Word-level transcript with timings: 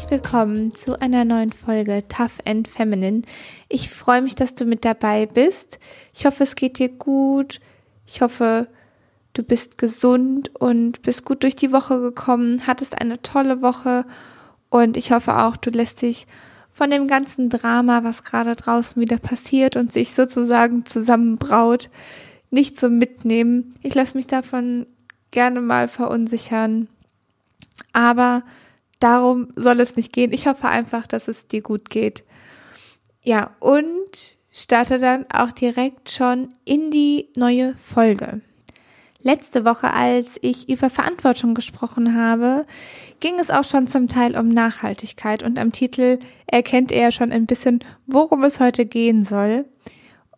herzlich 0.00 0.22
willkommen 0.22 0.70
zu 0.70 0.98
einer 0.98 1.26
neuen 1.26 1.52
Folge 1.52 2.02
Tough 2.08 2.38
and 2.46 2.66
Feminine. 2.66 3.20
Ich 3.68 3.90
freue 3.90 4.22
mich, 4.22 4.34
dass 4.34 4.54
du 4.54 4.64
mit 4.64 4.86
dabei 4.86 5.26
bist. 5.26 5.78
Ich 6.14 6.24
hoffe, 6.24 6.42
es 6.44 6.54
geht 6.54 6.78
dir 6.78 6.88
gut. 6.88 7.60
Ich 8.06 8.22
hoffe, 8.22 8.68
du 9.34 9.42
bist 9.42 9.76
gesund 9.76 10.54
und 10.58 11.02
bist 11.02 11.26
gut 11.26 11.42
durch 11.42 11.54
die 11.54 11.70
Woche 11.70 12.00
gekommen, 12.00 12.66
hattest 12.66 12.98
eine 12.98 13.20
tolle 13.20 13.60
Woche 13.60 14.06
und 14.70 14.96
ich 14.96 15.12
hoffe 15.12 15.36
auch, 15.36 15.58
du 15.58 15.68
lässt 15.68 16.00
dich 16.00 16.26
von 16.72 16.88
dem 16.88 17.06
ganzen 17.06 17.50
Drama, 17.50 18.02
was 18.02 18.24
gerade 18.24 18.56
draußen 18.56 19.02
wieder 19.02 19.18
passiert 19.18 19.76
und 19.76 19.92
sich 19.92 20.14
sozusagen 20.14 20.86
zusammenbraut, 20.86 21.90
nicht 22.50 22.80
so 22.80 22.88
mitnehmen. 22.88 23.74
Ich 23.82 23.94
lasse 23.94 24.16
mich 24.16 24.26
davon 24.26 24.86
gerne 25.30 25.60
mal 25.60 25.88
verunsichern. 25.88 26.88
Aber 27.92 28.44
darum 29.00 29.48
soll 29.56 29.80
es 29.80 29.96
nicht 29.96 30.12
gehen. 30.12 30.32
Ich 30.32 30.46
hoffe 30.46 30.68
einfach, 30.68 31.06
dass 31.06 31.28
es 31.28 31.48
dir 31.48 31.62
gut 31.62 31.90
geht. 31.90 32.24
Ja, 33.22 33.50
und 33.58 34.36
starte 34.52 34.98
dann 34.98 35.26
auch 35.32 35.52
direkt 35.52 36.10
schon 36.10 36.54
in 36.64 36.90
die 36.90 37.28
neue 37.36 37.74
Folge. 37.76 38.40
Letzte 39.22 39.66
Woche, 39.66 39.92
als 39.92 40.38
ich 40.40 40.70
über 40.70 40.88
Verantwortung 40.88 41.52
gesprochen 41.52 42.16
habe, 42.16 42.66
ging 43.20 43.38
es 43.38 43.50
auch 43.50 43.64
schon 43.64 43.86
zum 43.86 44.08
Teil 44.08 44.38
um 44.38 44.48
Nachhaltigkeit 44.48 45.42
und 45.42 45.58
am 45.58 45.72
Titel 45.72 46.18
erkennt 46.46 46.90
er 46.90 47.12
schon 47.12 47.30
ein 47.30 47.44
bisschen, 47.44 47.84
worum 48.06 48.44
es 48.44 48.60
heute 48.60 48.86
gehen 48.86 49.22
soll. 49.24 49.66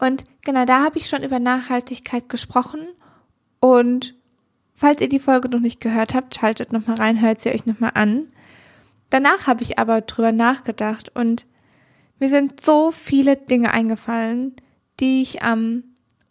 Und 0.01 0.25
genau 0.45 0.65
da 0.65 0.83
habe 0.83 0.99
ich 0.99 1.09
schon 1.09 1.23
über 1.23 1.39
Nachhaltigkeit 1.39 2.29
gesprochen 2.29 2.81
und 3.61 4.17
falls 4.75 5.01
ihr 5.01 5.09
die 5.09 5.21
Folge 5.21 5.49
noch 5.49 5.61
nicht 5.61 5.81
gehört 5.81 6.13
habt, 6.13 6.35
schaltet 6.35 6.73
nochmal 6.73 6.97
rein, 6.97 7.21
hört 7.21 7.41
sie 7.41 7.51
euch 7.51 7.67
nochmal 7.67 7.93
an. 7.95 8.32
Danach 9.13 9.47
habe 9.47 9.63
ich 9.63 9.79
aber 9.79 10.01
drüber 10.01 10.33
nachgedacht 10.33 11.15
und 11.15 11.45
mir 12.19 12.31
sind 12.31 12.65
so 12.65 12.91
viele 12.93 13.37
Dinge 13.37 13.71
eingefallen, 13.71 14.57
die 15.01 15.21
ich 15.21 15.43
am 15.43 15.85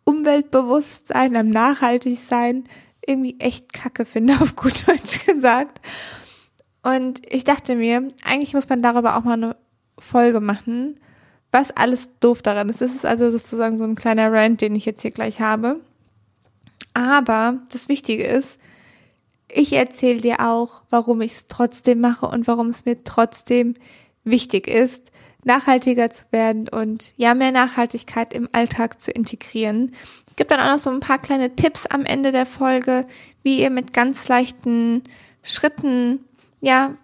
Umweltbewusstsein, 0.04 1.36
am 1.36 1.48
Nachhaltigsein 1.48 2.64
irgendwie 3.06 3.40
echt 3.40 3.72
kacke 3.72 4.04
finde, 4.04 4.34
auf 4.42 4.56
gut 4.56 4.88
Deutsch 4.88 5.24
gesagt. 5.28 5.80
Und 6.82 7.22
ich 7.32 7.44
dachte 7.44 7.76
mir, 7.76 8.10
eigentlich 8.24 8.56
muss 8.56 8.68
man 8.68 8.82
darüber 8.82 9.16
auch 9.16 9.26
mal 9.26 9.34
eine 9.34 9.56
Folge 10.00 10.40
machen, 10.40 11.00
was 11.52 11.70
alles 11.70 12.10
doof 12.20 12.42
daran 12.42 12.68
ist. 12.70 12.82
Das 12.82 12.96
ist 12.96 13.06
also 13.06 13.30
sozusagen 13.30 13.78
so 13.78 13.84
ein 13.84 13.94
kleiner 13.94 14.34
Rant, 14.34 14.60
den 14.60 14.76
ich 14.76 14.86
jetzt 14.86 15.04
hier 15.04 15.12
gleich 15.12 15.40
habe. 15.40 15.82
Aber 16.96 17.60
das 17.72 17.90
Wichtige 17.90 18.24
ist, 18.24 18.58
ich 19.54 19.74
erzähle 19.74 20.22
dir 20.22 20.40
auch, 20.40 20.82
warum 20.90 21.22
ich 21.22 21.34
es 21.34 21.48
trotzdem 21.48 22.02
mache 22.02 22.28
und 22.28 22.48
warum 22.48 22.68
es 22.68 22.86
mir 22.86 23.04
trotzdem 23.04 23.76
wichtig 24.24 24.68
ist, 24.68 25.12
nachhaltiger 25.44 26.10
zu 26.10 26.26
werden 26.32 26.70
und 26.70 27.14
ja, 27.18 27.34
mehr 27.34 27.52
Nachhaltigkeit 27.52 28.34
im 28.34 28.48
Alltag 28.52 29.02
zu 29.02 29.12
integrieren. 29.12 29.94
Es 30.28 30.36
gibt 30.36 30.52
dann 30.52 30.60
auch 30.60 30.72
noch 30.72 30.80
so 30.80 30.90
ein 30.90 31.00
paar 31.00 31.20
kleine 31.20 31.56
Tipps 31.56 31.86
am 31.86 32.06
Ende 32.06 32.32
der 32.32 32.46
Folge, 32.46 33.06
wie 33.44 33.60
ihr 33.60 33.70
mit 33.70 33.94
ganz 33.94 34.28
leichten 34.28 35.04
Schritten, 35.44 36.20
ja, 36.62 36.96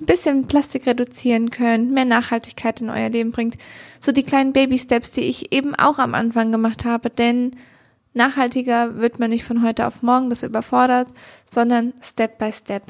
ein 0.00 0.06
bisschen 0.06 0.46
Plastik 0.46 0.86
reduzieren 0.86 1.50
könnt, 1.50 1.90
mehr 1.90 2.04
Nachhaltigkeit 2.04 2.80
in 2.80 2.88
euer 2.88 3.08
Leben 3.08 3.32
bringt. 3.32 3.56
So 4.00 4.12
die 4.12 4.22
kleinen 4.22 4.52
Baby-Steps, 4.52 5.10
die 5.10 5.22
ich 5.22 5.52
eben 5.52 5.74
auch 5.74 5.98
am 5.98 6.14
Anfang 6.14 6.52
gemacht 6.52 6.84
habe, 6.84 7.10
denn 7.10 7.56
nachhaltiger 8.14 8.96
wird 8.96 9.18
man 9.18 9.30
nicht 9.30 9.44
von 9.44 9.62
heute 9.62 9.86
auf 9.86 10.02
morgen, 10.02 10.30
das 10.30 10.42
überfordert, 10.42 11.08
sondern 11.50 11.92
Step 12.02 12.38
by 12.38 12.52
Step. 12.52 12.82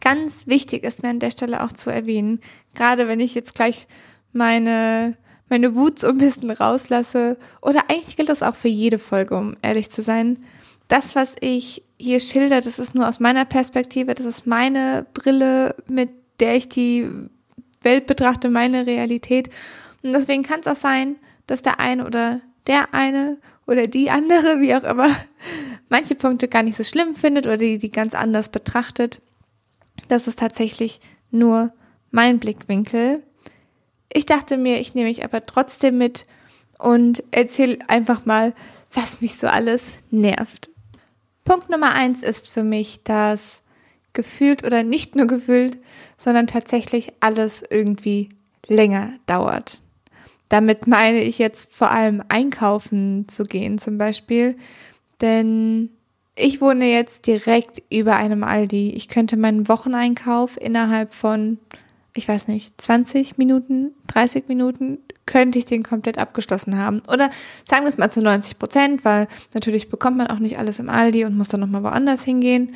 Ganz 0.00 0.46
wichtig 0.46 0.84
ist 0.84 1.02
mir 1.02 1.08
an 1.10 1.18
der 1.18 1.30
Stelle 1.30 1.62
auch 1.62 1.72
zu 1.72 1.90
erwähnen, 1.90 2.40
gerade 2.74 3.08
wenn 3.08 3.20
ich 3.20 3.34
jetzt 3.34 3.54
gleich 3.54 3.86
meine, 4.32 5.16
meine 5.48 5.74
Wut 5.74 5.98
so 5.98 6.08
ein 6.08 6.18
bisschen 6.18 6.50
rauslasse, 6.50 7.36
oder 7.60 7.84
eigentlich 7.88 8.16
gilt 8.16 8.28
das 8.28 8.42
auch 8.42 8.54
für 8.54 8.68
jede 8.68 8.98
Folge, 8.98 9.36
um 9.36 9.56
ehrlich 9.62 9.90
zu 9.90 10.02
sein. 10.02 10.38
Das, 10.86 11.14
was 11.14 11.34
ich 11.40 11.82
hier 11.98 12.20
schilder, 12.20 12.60
das 12.60 12.78
ist 12.78 12.94
nur 12.94 13.08
aus 13.08 13.20
meiner 13.20 13.44
Perspektive, 13.44 14.14
das 14.14 14.26
ist 14.26 14.46
meine 14.46 15.06
Brille, 15.14 15.74
mit 15.86 16.10
der 16.40 16.56
ich 16.56 16.68
die 16.68 17.10
Welt 17.82 18.06
betrachte, 18.06 18.48
meine 18.48 18.86
Realität. 18.86 19.48
Und 20.02 20.12
deswegen 20.12 20.42
kann 20.42 20.60
es 20.60 20.66
auch 20.66 20.76
sein, 20.76 21.16
dass 21.46 21.62
der 21.62 21.80
eine 21.80 22.06
oder 22.06 22.36
der 22.66 22.94
eine 22.94 23.38
oder 23.68 23.86
die 23.86 24.10
andere, 24.10 24.60
wie 24.60 24.74
auch 24.74 24.82
immer, 24.82 25.14
manche 25.88 26.14
Punkte 26.14 26.48
gar 26.48 26.62
nicht 26.64 26.76
so 26.76 26.82
schlimm 26.82 27.14
findet 27.14 27.46
oder 27.46 27.58
die, 27.58 27.78
die 27.78 27.92
ganz 27.92 28.14
anders 28.14 28.48
betrachtet. 28.48 29.20
Das 30.08 30.26
ist 30.26 30.38
tatsächlich 30.38 31.00
nur 31.30 31.72
mein 32.10 32.38
Blickwinkel. 32.38 33.22
Ich 34.10 34.26
dachte 34.26 34.56
mir, 34.56 34.80
ich 34.80 34.94
nehme 34.94 35.08
mich 35.08 35.22
aber 35.22 35.44
trotzdem 35.44 35.98
mit 35.98 36.24
und 36.78 37.22
erzähle 37.30 37.78
einfach 37.88 38.24
mal, 38.24 38.54
was 38.90 39.20
mich 39.20 39.36
so 39.36 39.46
alles 39.46 39.98
nervt. 40.10 40.70
Punkt 41.44 41.68
Nummer 41.68 41.92
eins 41.92 42.22
ist 42.22 42.48
für 42.48 42.64
mich, 42.64 43.02
dass 43.04 43.60
gefühlt 44.14 44.64
oder 44.64 44.82
nicht 44.82 45.14
nur 45.14 45.26
gefühlt, 45.26 45.78
sondern 46.16 46.46
tatsächlich 46.46 47.12
alles 47.20 47.62
irgendwie 47.68 48.30
länger 48.66 49.12
dauert. 49.26 49.80
Damit 50.48 50.86
meine 50.86 51.22
ich 51.22 51.38
jetzt 51.38 51.74
vor 51.74 51.90
allem 51.90 52.22
einkaufen 52.28 53.26
zu 53.28 53.44
gehen 53.44 53.78
zum 53.78 53.98
Beispiel, 53.98 54.56
denn 55.20 55.90
ich 56.34 56.60
wohne 56.60 56.86
jetzt 56.86 57.26
direkt 57.26 57.82
über 57.90 58.16
einem 58.16 58.44
Aldi. 58.44 58.90
Ich 58.90 59.08
könnte 59.08 59.36
meinen 59.36 59.68
Wocheneinkauf 59.68 60.56
innerhalb 60.60 61.12
von, 61.12 61.58
ich 62.14 62.28
weiß 62.28 62.46
nicht, 62.48 62.80
20 62.80 63.38
Minuten, 63.38 63.92
30 64.06 64.48
Minuten, 64.48 64.98
könnte 65.26 65.58
ich 65.58 65.66
den 65.66 65.82
komplett 65.82 66.16
abgeschlossen 66.16 66.78
haben. 66.78 67.02
Oder 67.12 67.30
sagen 67.68 67.84
wir 67.84 67.90
es 67.90 67.98
mal 67.98 68.10
zu 68.10 68.22
90 68.22 68.58
Prozent, 68.58 69.04
weil 69.04 69.28
natürlich 69.52 69.88
bekommt 69.88 70.16
man 70.16 70.28
auch 70.28 70.38
nicht 70.38 70.58
alles 70.58 70.78
im 70.78 70.88
Aldi 70.88 71.24
und 71.24 71.36
muss 71.36 71.48
dann 71.48 71.60
nochmal 71.60 71.82
woanders 71.82 72.24
hingehen. 72.24 72.74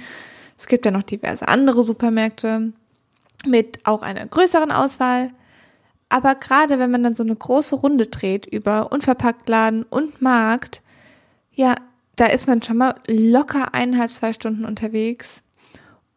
Es 0.59 0.67
gibt 0.67 0.85
ja 0.85 0.91
noch 0.91 1.03
diverse 1.03 1.49
andere 1.49 1.83
Supermärkte 1.83 2.73
mit 3.47 3.79
auch 3.87 4.03
einer 4.03 4.27
größeren 4.27 4.71
Auswahl. 4.71 5.31
Aber 6.13 6.35
gerade 6.35 6.79
wenn 6.79 6.91
man 6.91 7.03
dann 7.03 7.15
so 7.15 7.23
eine 7.23 7.35
große 7.35 7.75
Runde 7.75 8.07
dreht 8.07 8.45
über 8.45 8.93
Unverpacktladen 8.93 9.83
und 9.85 10.21
Markt, 10.21 10.83
ja, 11.53 11.75
da 12.17 12.27
ist 12.27 12.47
man 12.47 12.61
schon 12.61 12.77
mal 12.77 12.97
locker 13.09 13.73
eineinhalb, 13.73 14.11
zwei 14.11 14.35
Stunden 14.35 14.67
unterwegs. 14.67 15.43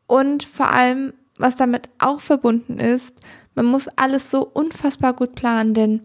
Und 0.05 0.43
vor 0.43 0.69
allem, 0.73 1.13
was 1.39 1.55
damit 1.55 1.87
auch 1.97 2.19
verbunden 2.19 2.77
ist, 2.77 3.21
man 3.55 3.67
muss 3.67 3.87
alles 3.87 4.29
so 4.29 4.45
unfassbar 4.45 5.13
gut 5.13 5.33
planen, 5.33 5.73
denn 5.73 6.01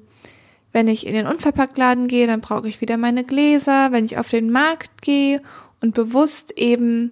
wenn 0.70 0.86
ich 0.86 1.04
in 1.04 1.14
den 1.14 1.26
Unverpacktladen 1.26 2.06
gehe, 2.06 2.28
dann 2.28 2.40
brauche 2.40 2.68
ich 2.68 2.80
wieder 2.80 2.96
meine 2.96 3.24
Gläser. 3.24 3.90
Wenn 3.90 4.04
ich 4.04 4.18
auf 4.18 4.30
den 4.30 4.52
Markt 4.52 5.02
gehe 5.02 5.42
und 5.82 5.94
bewusst 5.94 6.56
eben 6.56 7.10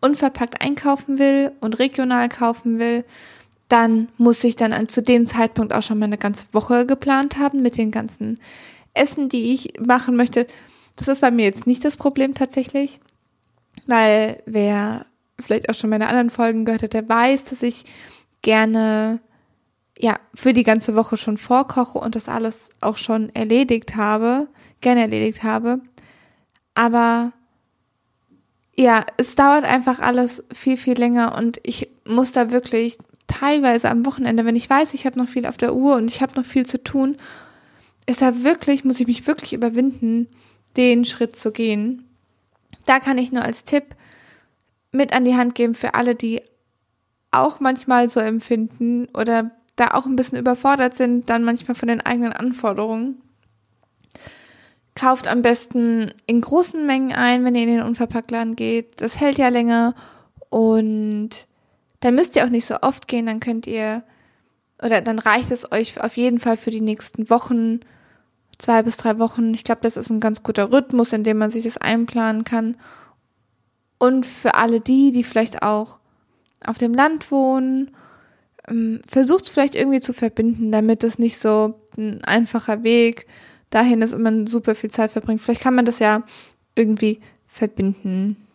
unverpackt 0.00 0.62
einkaufen 0.62 1.18
will 1.18 1.50
und 1.60 1.80
regional 1.80 2.28
kaufen 2.28 2.78
will, 2.78 3.04
dann 3.70 4.08
muss 4.18 4.42
ich 4.44 4.56
dann 4.56 4.88
zu 4.88 5.00
dem 5.00 5.26
Zeitpunkt 5.26 5.72
auch 5.72 5.82
schon 5.82 5.98
meine 5.98 6.18
ganze 6.18 6.44
Woche 6.52 6.86
geplant 6.86 7.38
haben 7.38 7.62
mit 7.62 7.76
den 7.76 7.90
ganzen 7.90 8.38
Essen, 8.94 9.28
die 9.28 9.52
ich 9.52 9.80
machen 9.80 10.16
möchte. 10.16 10.46
Das 10.96 11.08
ist 11.08 11.20
bei 11.20 11.30
mir 11.30 11.44
jetzt 11.44 11.66
nicht 11.66 11.84
das 11.84 11.96
Problem 11.96 12.34
tatsächlich, 12.34 13.00
weil 13.86 14.42
wer 14.44 15.06
vielleicht 15.38 15.70
auch 15.70 15.74
schon 15.74 15.88
meine 15.88 16.08
anderen 16.08 16.30
Folgen 16.30 16.64
gehört 16.64 16.82
hat, 16.82 16.92
der 16.92 17.08
weiß, 17.08 17.44
dass 17.44 17.62
ich 17.62 17.84
gerne 18.42 19.20
ja 19.98 20.18
für 20.34 20.52
die 20.52 20.64
ganze 20.64 20.96
Woche 20.96 21.16
schon 21.16 21.38
vorkoche 21.38 21.98
und 21.98 22.16
das 22.16 22.28
alles 22.28 22.70
auch 22.80 22.96
schon 22.96 23.30
erledigt 23.30 23.94
habe, 23.94 24.48
gerne 24.80 25.02
erledigt 25.02 25.44
habe. 25.44 25.80
Aber 26.74 27.32
ja, 28.74 29.04
es 29.16 29.36
dauert 29.36 29.64
einfach 29.64 30.00
alles 30.00 30.42
viel, 30.52 30.76
viel 30.76 30.98
länger 30.98 31.36
und 31.38 31.60
ich 31.62 31.88
muss 32.04 32.32
da 32.32 32.50
wirklich 32.50 32.98
teilweise 33.30 33.90
am 33.90 34.04
Wochenende, 34.06 34.44
wenn 34.44 34.56
ich 34.56 34.68
weiß, 34.68 34.94
ich 34.94 35.06
habe 35.06 35.18
noch 35.18 35.28
viel 35.28 35.46
auf 35.46 35.56
der 35.56 35.74
Uhr 35.74 35.96
und 35.96 36.10
ich 36.10 36.20
habe 36.20 36.34
noch 36.34 36.44
viel 36.44 36.66
zu 36.66 36.82
tun, 36.82 37.16
ist 38.06 38.22
da 38.22 38.42
wirklich, 38.42 38.84
muss 38.84 39.00
ich 39.00 39.06
mich 39.06 39.26
wirklich 39.26 39.52
überwinden, 39.52 40.28
den 40.76 41.04
Schritt 41.04 41.36
zu 41.36 41.52
gehen. 41.52 42.04
Da 42.86 42.98
kann 42.98 43.18
ich 43.18 43.32
nur 43.32 43.44
als 43.44 43.64
Tipp 43.64 43.84
mit 44.92 45.14
an 45.14 45.24
die 45.24 45.36
Hand 45.36 45.54
geben 45.54 45.74
für 45.74 45.94
alle, 45.94 46.14
die 46.14 46.42
auch 47.30 47.60
manchmal 47.60 48.08
so 48.08 48.18
empfinden 48.18 49.06
oder 49.14 49.52
da 49.76 49.92
auch 49.92 50.06
ein 50.06 50.16
bisschen 50.16 50.38
überfordert 50.38 50.94
sind, 50.94 51.30
dann 51.30 51.44
manchmal 51.44 51.76
von 51.76 51.88
den 51.88 52.00
eigenen 52.00 52.32
Anforderungen. 52.32 53.22
Kauft 54.96 55.28
am 55.28 55.42
besten 55.42 56.12
in 56.26 56.40
großen 56.40 56.84
Mengen 56.84 57.12
ein, 57.12 57.44
wenn 57.44 57.54
ihr 57.54 57.62
in 57.62 57.76
den 57.76 57.82
Unverpacktladen 57.82 58.56
geht. 58.56 59.00
Das 59.00 59.20
hält 59.20 59.38
ja 59.38 59.48
länger 59.48 59.94
und 60.48 61.46
dann 62.00 62.14
müsst 62.14 62.36
ihr 62.36 62.44
auch 62.44 62.50
nicht 62.50 62.66
so 62.66 62.80
oft 62.82 63.08
gehen, 63.08 63.26
dann 63.26 63.40
könnt 63.40 63.66
ihr, 63.66 64.02
oder 64.82 65.00
dann 65.00 65.18
reicht 65.18 65.50
es 65.50 65.70
euch 65.70 66.00
auf 66.00 66.16
jeden 66.16 66.40
Fall 66.40 66.56
für 66.56 66.70
die 66.70 66.80
nächsten 66.80 67.30
Wochen, 67.30 67.80
zwei 68.58 68.82
bis 68.82 68.96
drei 68.96 69.18
Wochen. 69.18 69.52
Ich 69.54 69.64
glaube, 69.64 69.82
das 69.82 69.96
ist 69.96 70.10
ein 70.10 70.20
ganz 70.20 70.42
guter 70.42 70.72
Rhythmus, 70.72 71.12
in 71.12 71.24
dem 71.24 71.38
man 71.38 71.50
sich 71.50 71.64
das 71.64 71.78
einplanen 71.78 72.44
kann. 72.44 72.76
Und 73.98 74.24
für 74.24 74.54
alle 74.54 74.80
die, 74.80 75.12
die 75.12 75.24
vielleicht 75.24 75.62
auch 75.62 76.00
auf 76.64 76.78
dem 76.78 76.94
Land 76.94 77.30
wohnen, 77.30 77.90
ähm, 78.68 79.00
versucht 79.06 79.44
es 79.44 79.50
vielleicht 79.50 79.74
irgendwie 79.74 80.00
zu 80.00 80.12
verbinden, 80.12 80.72
damit 80.72 81.04
es 81.04 81.18
nicht 81.18 81.38
so 81.38 81.74
ein 81.96 82.22
einfacher 82.24 82.82
Weg 82.82 83.26
dahin 83.70 84.02
ist 84.02 84.14
und 84.14 84.22
man 84.22 84.46
super 84.46 84.74
viel 84.74 84.90
Zeit 84.90 85.10
verbringt. 85.10 85.40
Vielleicht 85.40 85.62
kann 85.62 85.74
man 85.74 85.84
das 85.84 85.98
ja 85.98 86.22
irgendwie 86.74 87.20
verbinden. 87.46 88.48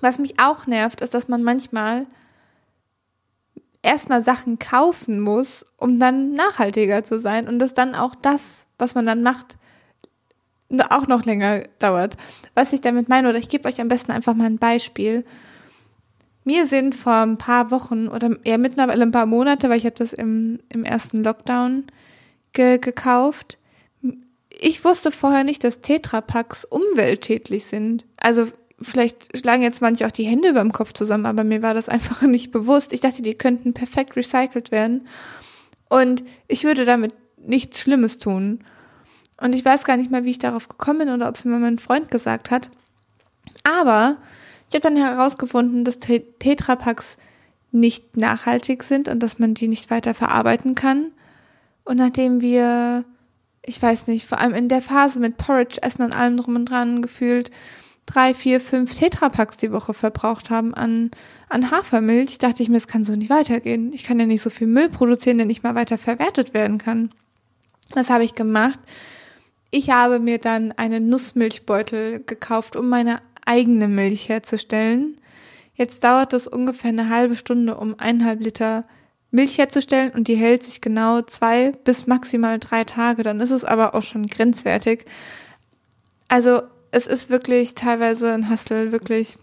Was 0.00 0.18
mich 0.18 0.38
auch 0.38 0.66
nervt, 0.66 1.00
ist, 1.00 1.14
dass 1.14 1.28
man 1.28 1.42
manchmal 1.42 2.06
erstmal 3.82 4.24
Sachen 4.24 4.58
kaufen 4.58 5.20
muss, 5.20 5.64
um 5.76 5.98
dann 5.98 6.32
nachhaltiger 6.32 7.04
zu 7.04 7.18
sein 7.18 7.48
und 7.48 7.58
dass 7.58 7.74
dann 7.74 7.94
auch 7.94 8.14
das, 8.14 8.66
was 8.78 8.94
man 8.94 9.06
dann 9.06 9.22
macht, 9.22 9.58
auch 10.90 11.06
noch 11.06 11.24
länger 11.24 11.64
dauert. 11.78 12.16
Was 12.54 12.72
ich 12.72 12.80
damit 12.80 13.08
meine, 13.08 13.28
oder 13.28 13.38
ich 13.38 13.48
gebe 13.48 13.68
euch 13.68 13.80
am 13.80 13.88
besten 13.88 14.12
einfach 14.12 14.34
mal 14.34 14.44
ein 14.44 14.58
Beispiel. 14.58 15.24
Mir 16.44 16.66
sind 16.66 16.94
vor 16.94 17.14
ein 17.14 17.38
paar 17.38 17.70
Wochen 17.70 18.08
oder 18.08 18.36
eher 18.44 18.58
mittlerweile 18.58 19.02
ein 19.02 19.10
paar 19.10 19.26
Monate, 19.26 19.68
weil 19.68 19.78
ich 19.78 19.84
habe 19.84 19.96
das 19.96 20.12
im, 20.12 20.60
im 20.68 20.84
ersten 20.84 21.22
Lockdown 21.22 21.84
ge 22.52 22.78
gekauft. 22.78 23.58
Ich 24.48 24.84
wusste 24.84 25.10
vorher 25.10 25.44
nicht, 25.44 25.64
dass 25.64 25.80
Tetrapacks 25.80 26.64
umweltschädlich 26.64 27.64
sind. 27.66 28.04
Also 28.16 28.46
vielleicht 28.82 29.36
schlagen 29.36 29.62
jetzt 29.62 29.82
manche 29.82 30.06
auch 30.06 30.10
die 30.10 30.24
Hände 30.24 30.48
über 30.48 30.60
dem 30.60 30.72
Kopf 30.72 30.92
zusammen, 30.92 31.26
aber 31.26 31.44
mir 31.44 31.62
war 31.62 31.74
das 31.74 31.88
einfach 31.88 32.22
nicht 32.26 32.50
bewusst. 32.50 32.92
Ich 32.92 33.00
dachte, 33.00 33.22
die 33.22 33.34
könnten 33.34 33.74
perfekt 33.74 34.16
recycelt 34.16 34.70
werden. 34.70 35.06
Und 35.88 36.22
ich 36.48 36.64
würde 36.64 36.84
damit 36.84 37.14
nichts 37.36 37.80
Schlimmes 37.80 38.18
tun. 38.18 38.64
Und 39.40 39.54
ich 39.54 39.64
weiß 39.64 39.84
gar 39.84 39.96
nicht 39.96 40.10
mehr, 40.10 40.24
wie 40.24 40.30
ich 40.30 40.38
darauf 40.38 40.68
gekommen 40.68 41.00
bin 41.00 41.10
oder 41.10 41.28
ob 41.28 41.36
es 41.36 41.44
mir 41.44 41.58
mein 41.58 41.78
Freund 41.78 42.10
gesagt 42.10 42.50
hat. 42.50 42.70
Aber 43.64 44.18
ich 44.68 44.74
habe 44.74 44.82
dann 44.82 44.96
herausgefunden, 44.96 45.84
dass 45.84 45.98
Tetrapacks 45.98 47.16
nicht 47.72 48.16
nachhaltig 48.16 48.82
sind 48.82 49.08
und 49.08 49.20
dass 49.20 49.38
man 49.38 49.54
die 49.54 49.68
nicht 49.68 49.90
weiter 49.90 50.14
verarbeiten 50.14 50.74
kann. 50.74 51.12
Und 51.84 51.96
nachdem 51.96 52.40
wir, 52.40 53.04
ich 53.64 53.80
weiß 53.80 54.06
nicht, 54.06 54.26
vor 54.26 54.38
allem 54.38 54.54
in 54.54 54.68
der 54.68 54.82
Phase 54.82 55.20
mit 55.20 55.36
Porridge 55.36 55.78
essen 55.82 56.02
und 56.02 56.12
allem 56.12 56.36
drum 56.36 56.56
und 56.56 56.66
dran 56.66 57.02
gefühlt, 57.02 57.50
drei, 58.06 58.34
vier, 58.34 58.60
fünf 58.60 58.94
Tetrapacks 58.94 59.56
die 59.56 59.72
Woche 59.72 59.94
verbraucht 59.94 60.50
haben 60.50 60.74
an, 60.74 61.10
an 61.48 61.70
Hafermilch, 61.70 62.38
dachte 62.38 62.62
ich 62.62 62.68
mir, 62.68 62.76
es 62.76 62.88
kann 62.88 63.04
so 63.04 63.14
nicht 63.14 63.30
weitergehen. 63.30 63.92
Ich 63.92 64.04
kann 64.04 64.18
ja 64.18 64.26
nicht 64.26 64.42
so 64.42 64.50
viel 64.50 64.66
Müll 64.66 64.88
produzieren, 64.88 65.38
der 65.38 65.46
nicht 65.46 65.62
mal 65.62 65.74
weiter 65.74 65.98
verwertet 65.98 66.54
werden 66.54 66.78
kann. 66.78 67.10
Was 67.94 68.10
habe 68.10 68.24
ich 68.24 68.34
gemacht? 68.34 68.78
Ich 69.70 69.90
habe 69.90 70.18
mir 70.18 70.38
dann 70.38 70.72
einen 70.72 71.08
Nussmilchbeutel 71.08 72.24
gekauft, 72.24 72.74
um 72.74 72.88
meine 72.88 73.20
eigene 73.46 73.88
Milch 73.88 74.28
herzustellen. 74.28 75.16
Jetzt 75.74 76.02
dauert 76.04 76.32
es 76.32 76.46
ungefähr 76.46 76.90
eine 76.90 77.08
halbe 77.08 77.36
Stunde, 77.36 77.76
um 77.76 77.98
eineinhalb 77.98 78.42
Liter 78.42 78.84
Milch 79.30 79.58
herzustellen 79.58 80.10
und 80.10 80.26
die 80.26 80.34
hält 80.34 80.64
sich 80.64 80.80
genau 80.80 81.22
zwei 81.22 81.72
bis 81.84 82.06
maximal 82.06 82.58
drei 82.58 82.82
Tage. 82.84 83.22
Dann 83.22 83.40
ist 83.40 83.52
es 83.52 83.64
aber 83.64 83.94
auch 83.94 84.02
schon 84.02 84.26
grenzwertig. 84.26 85.04
Also 86.28 86.62
es 86.90 87.06
ist 87.06 87.30
wirklich 87.30 87.74
teilweise 87.74 88.32
ein 88.32 88.50
Hustle, 88.50 88.92
wirklich. 88.92 89.38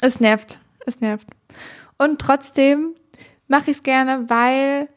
Es 0.00 0.20
nervt, 0.20 0.60
es 0.86 1.00
nervt. 1.00 1.26
Und 1.98 2.20
trotzdem 2.20 2.94
mache 3.48 3.70
ich 3.70 3.78
es 3.78 3.82
gerne, 3.82 4.28
weil, 4.28 4.88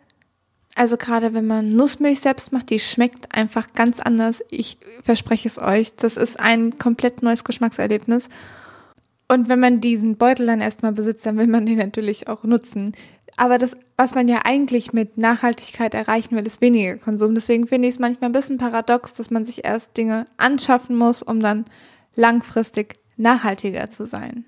also 0.75 0.97
gerade 0.97 1.33
wenn 1.33 1.47
man 1.47 1.75
Nussmilch 1.75 2.19
selbst 2.19 2.51
macht, 2.51 2.69
die 2.69 2.79
schmeckt 2.79 3.35
einfach 3.35 3.73
ganz 3.73 3.99
anders. 3.99 4.43
Ich 4.51 4.77
verspreche 5.01 5.47
es 5.47 5.59
euch. 5.59 5.95
Das 5.95 6.17
ist 6.17 6.39
ein 6.39 6.77
komplett 6.77 7.23
neues 7.23 7.43
Geschmackserlebnis. 7.43 8.29
Und 9.27 9.49
wenn 9.49 9.59
man 9.59 9.81
diesen 9.81 10.17
Beutel 10.17 10.45
dann 10.45 10.61
erstmal 10.61 10.91
besitzt, 10.91 11.25
dann 11.25 11.37
will 11.37 11.47
man 11.47 11.65
den 11.65 11.77
natürlich 11.77 12.27
auch 12.27 12.43
nutzen. 12.43 12.93
Aber 13.35 13.57
das, 13.57 13.75
was 13.97 14.13
man 14.13 14.27
ja 14.27 14.41
eigentlich 14.43 14.93
mit 14.93 15.17
Nachhaltigkeit 15.17 15.95
erreichen 15.95 16.35
will, 16.35 16.45
ist 16.45 16.61
weniger 16.61 16.97
Konsum. 16.97 17.33
Deswegen 17.33 17.67
finde 17.67 17.87
ich 17.87 17.95
es 17.95 17.99
manchmal 17.99 18.29
ein 18.29 18.33
bisschen 18.33 18.57
paradox, 18.57 19.13
dass 19.13 19.31
man 19.31 19.43
sich 19.43 19.65
erst 19.65 19.97
Dinge 19.97 20.27
anschaffen 20.37 20.95
muss, 20.95 21.23
um 21.23 21.39
dann 21.39 21.65
langfristig 22.15 22.95
nachhaltiger 23.17 23.89
zu 23.89 24.05
sein. 24.05 24.45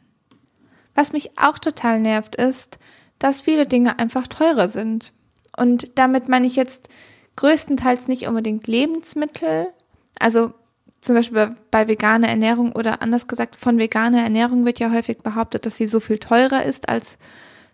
Was 0.94 1.14
mich 1.14 1.38
auch 1.38 1.60
total 1.60 2.00
nervt, 2.00 2.36
ist, 2.36 2.80
dass 3.20 3.42
viele 3.42 3.66
Dinge 3.66 4.00
einfach 4.00 4.28
teurer 4.28 4.70
sind. 4.70 5.14
Und 5.58 5.98
damit 5.98 6.30
meine 6.30 6.48
ich 6.48 6.56
jetzt 6.56 6.90
größtenteils 7.36 8.08
nicht 8.08 8.28
unbedingt 8.28 8.68
Lebensmittel. 8.68 9.68
Also 10.20 10.54
zum 11.02 11.16
Beispiel 11.16 11.56
bei 11.72 11.88
veganer 11.88 12.30
Ernährung 12.30 12.72
oder 12.72 13.02
anders 13.02 13.28
gesagt, 13.28 13.56
von 13.56 13.78
veganer 13.78 14.24
Ernährung 14.24 14.66
wird 14.66 14.80
ja 14.80 14.92
häufig 14.92 15.20
behauptet, 15.20 15.66
dass 15.66 15.78
sie 15.78 15.88
so 15.88 16.00
viel 16.00 16.18
teurer 16.18 16.64
ist 16.64 16.90
als 16.90 17.18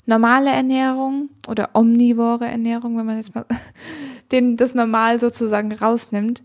normale 0.05 0.49
Ernährung 0.49 1.29
oder 1.47 1.71
omnivore 1.73 2.45
Ernährung, 2.45 2.97
wenn 2.97 3.05
man 3.05 3.17
jetzt 3.17 3.35
mal 3.35 3.45
den, 4.31 4.57
das 4.57 4.73
Normal 4.73 5.19
sozusagen 5.19 5.71
rausnimmt. 5.71 6.41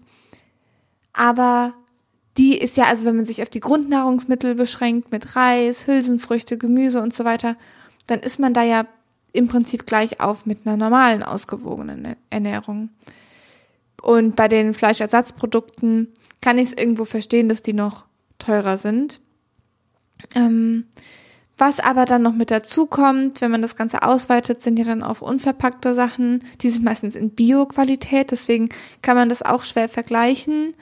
Aber 1.12 1.74
die 2.36 2.58
ist 2.58 2.76
ja, 2.76 2.84
also 2.84 3.06
wenn 3.06 3.16
man 3.16 3.24
sich 3.24 3.42
auf 3.42 3.48
die 3.48 3.60
Grundnahrungsmittel 3.60 4.54
beschränkt 4.54 5.10
mit 5.10 5.36
Reis, 5.36 5.86
Hülsenfrüchte, 5.86 6.58
Gemüse 6.58 7.00
und 7.00 7.14
so 7.14 7.24
weiter, 7.24 7.56
dann 8.06 8.20
ist 8.20 8.38
man 8.38 8.52
da 8.52 8.62
ja 8.62 8.86
im 9.32 9.48
Prinzip 9.48 9.86
gleich 9.86 10.20
auf 10.20 10.46
mit 10.46 10.66
einer 10.66 10.76
normalen, 10.76 11.22
ausgewogenen 11.22 12.16
Ernährung. 12.30 12.90
Und 14.02 14.36
bei 14.36 14.48
den 14.48 14.74
Fleischersatzprodukten 14.74 16.12
kann 16.40 16.58
ich 16.58 16.68
es 16.68 16.74
irgendwo 16.74 17.04
verstehen, 17.04 17.48
dass 17.48 17.62
die 17.62 17.72
noch 17.72 18.04
teurer 18.38 18.78
sind. 18.78 19.20
Ähm, 20.34 20.86
was 21.58 21.80
aber 21.80 22.04
dann 22.04 22.22
noch 22.22 22.34
mit 22.34 22.50
dazu 22.50 22.86
kommt, 22.86 23.40
wenn 23.40 23.50
man 23.50 23.62
das 23.62 23.76
Ganze 23.76 24.02
ausweitet, 24.02 24.60
sind 24.60 24.78
ja 24.78 24.84
dann 24.84 25.02
auch 25.02 25.22
unverpackte 25.22 25.94
Sachen. 25.94 26.44
Die 26.60 26.68
sind 26.68 26.84
meistens 26.84 27.16
in 27.16 27.30
Bio-Qualität, 27.30 28.30
deswegen 28.30 28.68
kann 29.00 29.16
man 29.16 29.30
das 29.30 29.42
auch 29.42 29.64
schwer 29.64 29.88
vergleichen. 29.88 30.74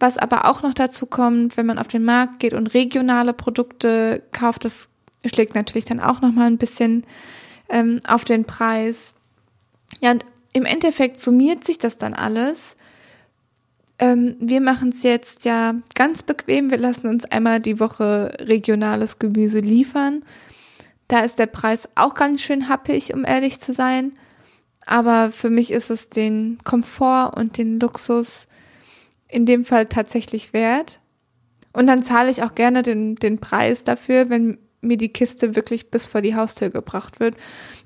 Was 0.00 0.16
aber 0.16 0.46
auch 0.46 0.62
noch 0.62 0.74
dazu 0.74 1.06
kommt, 1.06 1.56
wenn 1.56 1.66
man 1.66 1.78
auf 1.78 1.88
den 1.88 2.04
Markt 2.04 2.40
geht 2.40 2.54
und 2.54 2.72
regionale 2.72 3.34
Produkte 3.34 4.22
kauft, 4.32 4.64
das 4.64 4.88
schlägt 5.24 5.54
natürlich 5.54 5.84
dann 5.84 6.00
auch 6.00 6.22
noch 6.22 6.32
mal 6.32 6.46
ein 6.46 6.58
bisschen 6.58 7.04
ähm, 7.68 8.00
auf 8.06 8.24
den 8.24 8.44
Preis. 8.44 9.14
Ja, 10.00 10.12
und 10.12 10.24
im 10.54 10.64
Endeffekt 10.64 11.20
summiert 11.20 11.64
sich 11.64 11.78
das 11.78 11.98
dann 11.98 12.14
alles 12.14 12.76
ähm, 13.98 14.36
wir 14.40 14.60
machen 14.60 14.90
es 14.90 15.02
jetzt 15.02 15.44
ja 15.44 15.74
ganz 15.94 16.22
bequem. 16.22 16.70
Wir 16.70 16.78
lassen 16.78 17.06
uns 17.06 17.24
einmal 17.24 17.60
die 17.60 17.80
Woche 17.80 18.32
regionales 18.40 19.18
Gemüse 19.18 19.60
liefern. 19.60 20.24
Da 21.08 21.20
ist 21.20 21.38
der 21.38 21.46
Preis 21.46 21.88
auch 21.94 22.14
ganz 22.14 22.40
schön 22.40 22.68
happig, 22.68 23.14
um 23.14 23.24
ehrlich 23.24 23.60
zu 23.60 23.72
sein. 23.72 24.12
Aber 24.86 25.30
für 25.30 25.50
mich 25.50 25.70
ist 25.70 25.90
es 25.90 26.08
den 26.08 26.58
Komfort 26.64 27.32
und 27.36 27.56
den 27.56 27.80
Luxus 27.80 28.48
in 29.28 29.46
dem 29.46 29.64
Fall 29.64 29.86
tatsächlich 29.86 30.52
wert. 30.52 31.00
Und 31.72 31.86
dann 31.86 32.02
zahle 32.02 32.30
ich 32.30 32.42
auch 32.42 32.54
gerne 32.54 32.82
den, 32.82 33.16
den 33.16 33.38
Preis 33.38 33.84
dafür, 33.84 34.30
wenn 34.30 34.58
mir 34.84 34.96
die 34.96 35.08
Kiste 35.08 35.56
wirklich 35.56 35.90
bis 35.90 36.06
vor 36.06 36.22
die 36.22 36.34
Haustür 36.34 36.70
gebracht 36.70 37.20
wird. 37.20 37.36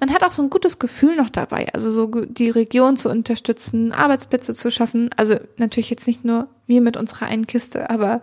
Man 0.00 0.12
hat 0.12 0.23
auch 0.25 0.33
so 0.33 0.43
ein 0.43 0.50
gutes 0.50 0.78
Gefühl 0.78 1.17
noch 1.17 1.31
dabei, 1.31 1.69
also 1.73 1.90
so 1.90 2.07
die 2.25 2.50
Region 2.50 2.97
zu 2.97 3.09
unterstützen, 3.09 3.93
Arbeitsplätze 3.93 4.55
zu 4.55 4.71
schaffen. 4.71 5.11
Also 5.17 5.37
natürlich 5.57 5.90
jetzt 5.90 6.07
nicht 6.07 6.25
nur 6.25 6.49
wir 6.67 6.81
mit 6.81 6.97
unserer 6.97 7.26
einen 7.26 7.47
Kiste, 7.47 7.90
aber 7.90 8.21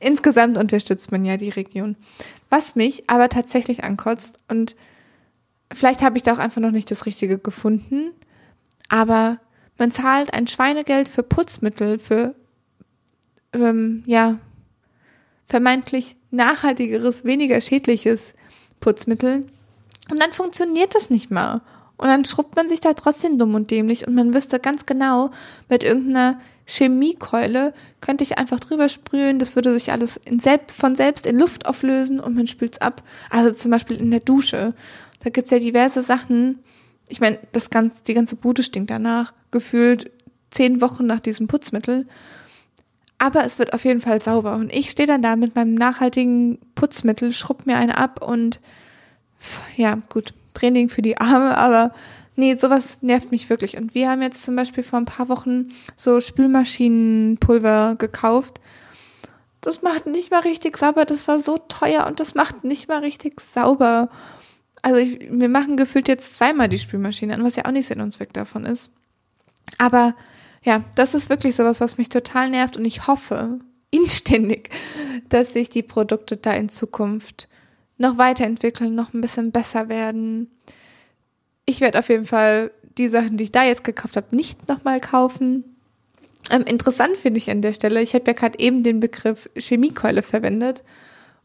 insgesamt 0.00 0.56
unterstützt 0.56 1.12
man 1.12 1.24
ja 1.24 1.36
die 1.36 1.50
Region. 1.50 1.96
Was 2.50 2.74
mich 2.74 3.08
aber 3.10 3.28
tatsächlich 3.28 3.84
ankotzt 3.84 4.38
und 4.48 4.76
vielleicht 5.72 6.02
habe 6.02 6.16
ich 6.16 6.22
da 6.22 6.34
auch 6.34 6.38
einfach 6.38 6.60
noch 6.60 6.70
nicht 6.70 6.90
das 6.90 7.06
Richtige 7.06 7.38
gefunden, 7.38 8.10
aber 8.88 9.38
man 9.78 9.90
zahlt 9.90 10.34
ein 10.34 10.46
Schweinegeld 10.46 11.08
für 11.08 11.22
Putzmittel, 11.22 11.98
für 11.98 12.34
ähm, 13.52 14.02
ja 14.06 14.38
vermeintlich 15.46 16.16
nachhaltigeres, 16.32 17.24
weniger 17.24 17.60
schädliches 17.60 18.34
Putzmittel. 18.80 19.46
Und 20.10 20.20
dann 20.20 20.32
funktioniert 20.32 20.94
das 20.94 21.10
nicht 21.10 21.30
mal. 21.30 21.62
Und 21.96 22.08
dann 22.08 22.24
schrubbt 22.24 22.56
man 22.56 22.68
sich 22.68 22.80
da 22.80 22.94
trotzdem 22.94 23.38
dumm 23.38 23.54
und 23.54 23.70
dämlich 23.70 24.08
und 24.08 24.14
man 24.14 24.34
wüsste 24.34 24.58
ganz 24.58 24.86
genau, 24.86 25.30
mit 25.68 25.84
irgendeiner 25.84 26.40
Chemiekeule 26.66 27.74
könnte 28.00 28.24
ich 28.24 28.38
einfach 28.38 28.60
drüber 28.60 28.88
sprühen, 28.88 29.38
das 29.38 29.54
würde 29.54 29.72
sich 29.72 29.92
alles 29.92 30.20
selbst, 30.40 30.76
von 30.76 30.96
selbst 30.96 31.26
in 31.26 31.38
Luft 31.38 31.66
auflösen 31.66 32.18
und 32.18 32.34
man 32.34 32.46
spült's 32.46 32.80
ab. 32.80 33.02
Also 33.30 33.52
zum 33.52 33.70
Beispiel 33.70 33.98
in 33.98 34.10
der 34.10 34.20
Dusche. 34.20 34.74
Da 35.20 35.30
gibt's 35.30 35.50
ja 35.50 35.58
diverse 35.58 36.02
Sachen. 36.02 36.58
Ich 37.08 37.20
meine, 37.20 37.38
das 37.52 37.70
ganz, 37.70 38.02
die 38.02 38.14
ganze 38.14 38.36
Bude 38.36 38.62
stinkt 38.62 38.90
danach, 38.90 39.32
gefühlt 39.50 40.10
zehn 40.50 40.80
Wochen 40.80 41.06
nach 41.06 41.20
diesem 41.20 41.46
Putzmittel. 41.46 42.06
Aber 43.22 43.44
es 43.44 43.60
wird 43.60 43.72
auf 43.72 43.84
jeden 43.84 44.00
Fall 44.00 44.20
sauber. 44.20 44.56
Und 44.56 44.72
ich 44.72 44.90
stehe 44.90 45.06
dann 45.06 45.22
da 45.22 45.36
mit 45.36 45.54
meinem 45.54 45.76
nachhaltigen 45.76 46.58
Putzmittel, 46.74 47.32
schrubb 47.32 47.66
mir 47.66 47.76
eine 47.76 47.96
ab 47.96 48.20
und 48.20 48.58
ja, 49.76 49.96
gut, 50.08 50.34
Training 50.54 50.88
für 50.88 51.02
die 51.02 51.18
Arme, 51.18 51.56
aber 51.56 51.92
nee, 52.34 52.56
sowas 52.56 52.98
nervt 53.00 53.30
mich 53.30 53.48
wirklich. 53.48 53.76
Und 53.76 53.94
wir 53.94 54.10
haben 54.10 54.22
jetzt 54.22 54.42
zum 54.42 54.56
Beispiel 54.56 54.82
vor 54.82 54.98
ein 54.98 55.04
paar 55.04 55.28
Wochen 55.28 55.68
so 55.94 56.20
Spülmaschinenpulver 56.20 57.94
gekauft. 57.96 58.60
Das 59.60 59.82
macht 59.82 60.06
nicht 60.06 60.32
mal 60.32 60.40
richtig 60.40 60.76
sauber. 60.76 61.04
Das 61.04 61.28
war 61.28 61.38
so 61.38 61.58
teuer 61.58 62.08
und 62.08 62.18
das 62.18 62.34
macht 62.34 62.64
nicht 62.64 62.88
mal 62.88 62.98
richtig 62.98 63.40
sauber. 63.40 64.10
also 64.82 64.98
ich, 64.98 65.28
wir 65.30 65.48
machen 65.48 65.76
gefühlt 65.76 66.08
jetzt 66.08 66.34
zweimal 66.34 66.68
die 66.68 66.80
Spülmaschine 66.80 67.34
an, 67.34 67.44
was 67.44 67.54
ja 67.54 67.66
auch 67.66 67.70
nicht 67.70 67.86
Sinn 67.86 68.00
und 68.00 68.10
Zweck 68.10 68.32
davon 68.32 68.64
ist. 68.64 68.90
Aber 69.78 70.16
ja, 70.62 70.84
das 70.94 71.14
ist 71.14 71.28
wirklich 71.28 71.56
sowas, 71.56 71.80
was 71.80 71.98
mich 71.98 72.08
total 72.08 72.50
nervt 72.50 72.76
und 72.76 72.84
ich 72.84 73.06
hoffe 73.06 73.58
inständig, 73.90 74.70
dass 75.28 75.52
sich 75.52 75.68
die 75.68 75.82
Produkte 75.82 76.36
da 76.36 76.52
in 76.52 76.68
Zukunft 76.68 77.48
noch 77.98 78.18
weiterentwickeln, 78.18 78.94
noch 78.94 79.12
ein 79.12 79.20
bisschen 79.20 79.52
besser 79.52 79.88
werden. 79.88 80.50
Ich 81.66 81.80
werde 81.80 81.98
auf 81.98 82.08
jeden 82.08 82.26
Fall 82.26 82.70
die 82.98 83.08
Sachen, 83.08 83.36
die 83.36 83.44
ich 83.44 83.52
da 83.52 83.64
jetzt 83.64 83.84
gekauft 83.84 84.16
habe, 84.16 84.34
nicht 84.34 84.68
nochmal 84.68 85.00
kaufen. 85.00 85.64
Ähm, 86.50 86.62
interessant 86.62 87.16
finde 87.16 87.38
ich 87.38 87.50
an 87.50 87.62
der 87.62 87.72
Stelle, 87.72 88.02
ich 88.02 88.14
habe 88.14 88.24
ja 88.26 88.32
gerade 88.32 88.58
eben 88.58 88.82
den 88.82 89.00
Begriff 89.00 89.48
Chemiekeule 89.56 90.22
verwendet. 90.22 90.82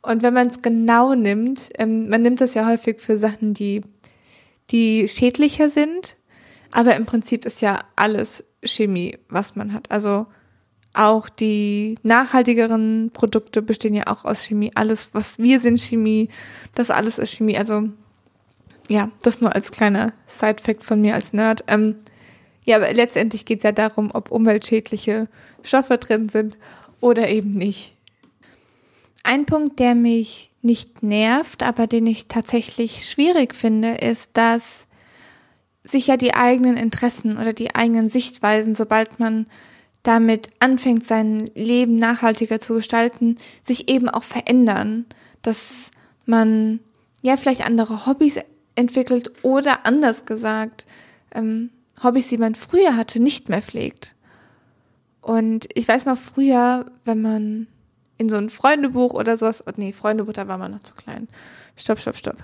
Und 0.01 0.23
wenn 0.23 0.33
man 0.33 0.47
es 0.47 0.61
genau 0.61 1.13
nimmt, 1.15 1.69
ähm, 1.77 2.09
man 2.09 2.21
nimmt 2.21 2.41
das 2.41 2.53
ja 2.53 2.67
häufig 2.67 2.99
für 2.99 3.17
Sachen, 3.17 3.53
die, 3.53 3.81
die 4.71 5.07
schädlicher 5.07 5.69
sind, 5.69 6.15
aber 6.71 6.95
im 6.95 7.05
Prinzip 7.05 7.45
ist 7.45 7.61
ja 7.61 7.83
alles 7.95 8.46
Chemie, 8.63 9.17
was 9.29 9.55
man 9.55 9.73
hat. 9.73 9.91
Also 9.91 10.27
auch 10.93 11.29
die 11.29 11.97
nachhaltigeren 12.03 13.11
Produkte 13.13 13.61
bestehen 13.61 13.93
ja 13.93 14.07
auch 14.07 14.25
aus 14.25 14.43
Chemie. 14.43 14.71
Alles, 14.75 15.09
was 15.13 15.37
wir 15.37 15.59
sind 15.59 15.79
Chemie, 15.79 16.29
das 16.73 16.89
alles 16.89 17.19
ist 17.19 17.33
Chemie. 17.35 17.57
Also 17.57 17.89
ja, 18.89 19.11
das 19.21 19.41
nur 19.41 19.53
als 19.53 19.71
kleiner 19.71 20.13
Side-Fact 20.27 20.83
von 20.83 21.01
mir 21.01 21.13
als 21.13 21.33
Nerd. 21.33 21.63
Ähm, 21.67 21.97
ja, 22.65 22.77
aber 22.77 22.91
letztendlich 22.93 23.45
geht 23.45 23.59
es 23.59 23.63
ja 23.63 23.71
darum, 23.71 24.09
ob 24.13 24.31
umweltschädliche 24.31 25.27
Stoffe 25.61 25.97
drin 25.97 26.29
sind 26.29 26.57
oder 26.99 27.29
eben 27.29 27.51
nicht. 27.51 27.93
Ein 29.23 29.45
Punkt, 29.45 29.79
der 29.79 29.93
mich 29.93 30.51
nicht 30.61 31.03
nervt, 31.03 31.63
aber 31.63 31.85
den 31.85 32.07
ich 32.07 32.27
tatsächlich 32.27 33.07
schwierig 33.09 33.55
finde, 33.55 33.95
ist, 33.95 34.31
dass 34.33 34.86
sich 35.87 36.07
ja 36.07 36.17
die 36.17 36.33
eigenen 36.33 36.77
Interessen 36.77 37.37
oder 37.37 37.53
die 37.53 37.75
eigenen 37.75 38.09
Sichtweisen, 38.09 38.75
sobald 38.75 39.19
man 39.19 39.47
damit 40.03 40.49
anfängt, 40.59 41.05
sein 41.05 41.49
Leben 41.53 41.97
nachhaltiger 41.97 42.59
zu 42.59 42.75
gestalten, 42.75 43.37
sich 43.63 43.89
eben 43.89 44.09
auch 44.09 44.23
verändern. 44.23 45.05
Dass 45.41 45.91
man 46.25 46.79
ja 47.21 47.37
vielleicht 47.37 47.65
andere 47.65 48.05
Hobbys 48.05 48.39
entwickelt 48.75 49.31
oder 49.43 49.85
anders 49.85 50.25
gesagt, 50.25 50.85
ähm, 51.33 51.71
Hobbys, 52.03 52.27
die 52.27 52.37
man 52.37 52.55
früher 52.55 52.95
hatte, 52.95 53.21
nicht 53.21 53.49
mehr 53.49 53.61
pflegt. 53.61 54.15
Und 55.21 55.67
ich 55.73 55.87
weiß 55.87 56.05
noch 56.05 56.17
früher, 56.17 56.85
wenn 57.03 57.21
man 57.21 57.67
in 58.17 58.29
so 58.29 58.37
ein 58.37 58.49
Freundebuch 58.49 59.13
oder 59.13 59.35
sowas, 59.35 59.63
oh 59.67 59.71
nee, 59.75 59.93
Freundebuch, 59.93 60.33
da 60.33 60.47
war 60.47 60.57
man 60.57 60.71
noch 60.71 60.83
zu 60.83 60.95
klein. 60.95 61.27
Stopp, 61.75 61.99
stopp, 61.99 62.17
stopp. 62.17 62.37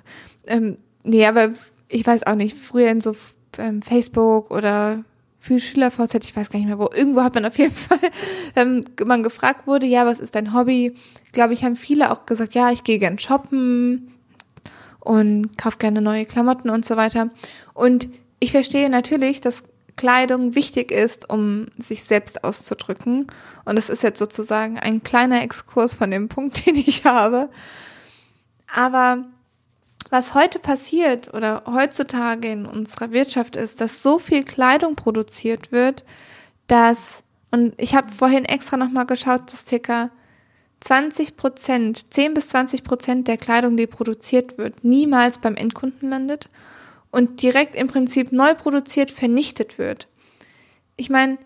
Ähm, 0.46 0.78
nee, 1.04 1.26
aber 1.26 1.54
ich 1.88 2.06
weiß 2.06 2.26
auch 2.26 2.36
nicht, 2.36 2.58
früher 2.58 2.90
in 2.90 3.02
so 3.02 3.16
ähm, 3.58 3.82
Facebook 3.82 4.52
oder 4.52 5.04
für 5.40 5.60
SchülerVZ, 5.60 6.24
ich 6.24 6.36
weiß 6.36 6.50
gar 6.50 6.60
nicht 6.60 6.70
mehr 6.70 6.80
wo, 6.80 6.90
irgendwo 6.94 7.22
hat 7.22 7.36
man 7.36 7.46
auf 7.46 7.58
jeden 7.58 7.76
Fall, 7.76 8.00
ähm, 8.56 8.86
man 9.06 9.24
gefragt 9.24 9.68
wurde, 9.68 9.86
ja, 9.86 10.06
was 10.06 10.20
ist 10.20 10.36
dein 10.36 10.54
Hobby? 10.54 10.96
Glaube, 11.34 11.54
ich 11.54 11.64
haben 11.64 11.76
viele 11.76 12.12
auch 12.12 12.26
gesagt, 12.26 12.56
ja, 12.56 12.72
ich 12.72 12.84
gehe 12.84 13.00
gern 13.00 13.20
shoppen 13.20 14.14
und 15.00 15.58
kaufe 15.58 15.78
gerne 15.80 16.02
neue 16.02 16.26
Klamotten 16.26 16.70
und 16.70 16.86
so 16.86 16.96
weiter. 16.96 17.30
Und 17.74 18.08
ich 18.40 18.52
verstehe 18.52 18.90
natürlich, 18.90 19.42
dass 19.42 19.64
Kleidung 19.96 20.56
wichtig 20.56 20.92
ist, 20.92 21.30
um 21.30 21.68
sich 21.78 22.04
selbst 22.04 22.44
auszudrücken. 22.44 23.28
Und 23.66 23.76
das 23.76 23.90
ist 23.90 24.04
jetzt 24.04 24.20
sozusagen 24.20 24.80
ein 24.80 25.04
kleiner 25.04 25.44
Exkurs 25.44 25.94
von 25.94 26.10
dem 26.10 26.30
Punkt, 26.30 26.66
den 26.66 26.76
ich 26.76 27.06
habe. 27.06 27.50
Aber 28.74 29.26
was 30.14 30.36
heute 30.36 30.60
passiert 30.60 31.34
oder 31.34 31.64
heutzutage 31.66 32.52
in 32.52 32.68
unserer 32.68 33.12
Wirtschaft 33.14 33.56
ist, 33.56 33.82
dass 33.82 34.04
so 34.04 34.20
viel 34.20 34.44
Kleidung 34.44 34.96
produziert 34.96 35.72
wird, 35.72 36.06
dass, 36.68 37.24
und 37.50 37.74
ich 37.78 37.96
habe 37.96 38.14
vorhin 38.14 38.46
extra 38.46 38.78
nochmal 38.78 39.08
geschaut, 39.08 39.52
dass 39.52 39.66
circa 39.66 40.12
20 40.82 41.36
Prozent, 41.36 42.14
10 42.14 42.36
bis 42.36 42.50
20 42.50 42.84
Prozent 42.84 43.28
der 43.28 43.38
Kleidung, 43.38 43.76
die 43.76 43.88
produziert 43.88 44.60
wird, 44.60 44.84
niemals 44.84 45.40
beim 45.40 45.56
Endkunden 45.56 46.12
landet 46.12 46.48
und 47.10 47.42
direkt 47.42 47.76
im 47.76 47.88
Prinzip 47.88 48.32
neu 48.32 48.54
produziert 48.54 49.10
vernichtet 49.10 49.80
wird. 49.80 50.08
Ich 50.96 51.10
meine, 51.10 51.40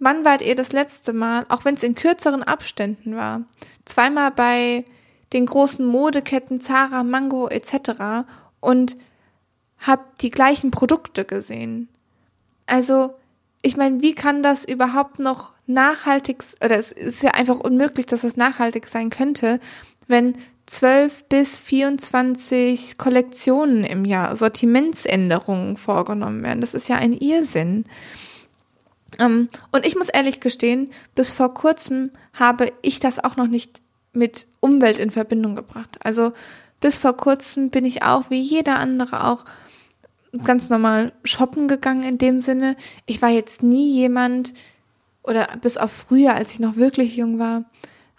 wann 0.00 0.24
wart 0.24 0.42
ihr 0.42 0.56
das 0.56 0.72
letzte 0.72 1.12
Mal, 1.12 1.46
auch 1.50 1.64
wenn 1.64 1.76
es 1.76 1.84
in 1.84 1.94
kürzeren 1.94 2.42
Abständen 2.42 3.14
war, 3.14 3.42
zweimal 3.84 4.32
bei 4.32 4.84
den 5.32 5.46
großen 5.46 5.84
Modeketten 5.84 6.60
Zara, 6.60 7.02
Mango 7.02 7.48
etc. 7.48 8.26
und 8.60 8.96
habt 9.78 10.22
die 10.22 10.30
gleichen 10.30 10.70
Produkte 10.70 11.24
gesehen? 11.24 11.88
Also, 12.66 13.14
ich 13.62 13.76
meine, 13.76 14.02
wie 14.02 14.14
kann 14.14 14.42
das 14.42 14.64
überhaupt 14.64 15.18
noch 15.18 15.52
nachhaltig, 15.66 16.42
oder 16.64 16.78
es 16.78 16.92
ist 16.92 17.22
ja 17.22 17.32
einfach 17.32 17.60
unmöglich, 17.60 18.06
dass 18.06 18.24
es 18.24 18.36
nachhaltig 18.36 18.86
sein 18.86 19.10
könnte, 19.10 19.60
wenn 20.06 20.34
12 20.66 21.24
bis 21.24 21.58
24 21.58 22.98
Kollektionen 22.98 23.84
im 23.84 24.04
Jahr, 24.04 24.36
Sortimentsänderungen 24.36 25.76
vorgenommen 25.76 26.42
werden. 26.42 26.60
Das 26.60 26.74
ist 26.74 26.88
ja 26.88 26.96
ein 26.96 27.14
Irrsinn. 27.14 27.84
Ähm, 29.18 29.48
und 29.72 29.86
ich 29.86 29.96
muss 29.96 30.10
ehrlich 30.10 30.40
gestehen, 30.40 30.90
bis 31.14 31.32
vor 31.32 31.54
kurzem 31.54 32.10
habe 32.34 32.70
ich 32.82 33.00
das 33.00 33.18
auch 33.18 33.36
noch 33.36 33.46
nicht 33.46 33.80
mit 34.12 34.46
Umwelt 34.60 34.98
in 34.98 35.10
Verbindung 35.10 35.54
gebracht. 35.54 35.98
Also 36.00 36.32
bis 36.80 36.98
vor 36.98 37.16
kurzem 37.16 37.70
bin 37.70 37.84
ich 37.84 38.02
auch 38.02 38.30
wie 38.30 38.40
jeder 38.40 38.78
andere 38.78 39.26
auch 39.26 39.44
ganz 40.44 40.68
normal 40.68 41.12
shoppen 41.24 41.68
gegangen 41.68 42.02
in 42.02 42.18
dem 42.18 42.40
Sinne. 42.40 42.76
Ich 43.06 43.22
war 43.22 43.30
jetzt 43.30 43.62
nie 43.62 43.92
jemand 43.92 44.54
oder 45.22 45.46
bis 45.60 45.76
auf 45.76 45.92
früher, 45.92 46.34
als 46.34 46.52
ich 46.52 46.60
noch 46.60 46.76
wirklich 46.76 47.16
jung 47.16 47.38
war, 47.38 47.64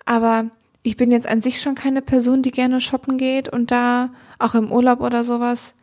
aber 0.06 0.50
ich 0.82 0.98
bin 0.98 1.12
jetzt 1.12 1.28
an 1.28 1.42
sich 1.42 1.62
schon 1.62 1.76
keine 1.76 2.02
Person, 2.02 2.42
die 2.42 2.52
gerne 2.52 2.82
shoppen 2.82 3.18
geht 3.18 3.50
und 3.50 3.72
da 3.72 4.12
auch 4.38 4.56
im 4.56 4.72
Urlaub 4.72 5.02
oder 5.02 5.24
sowas. 5.24 5.76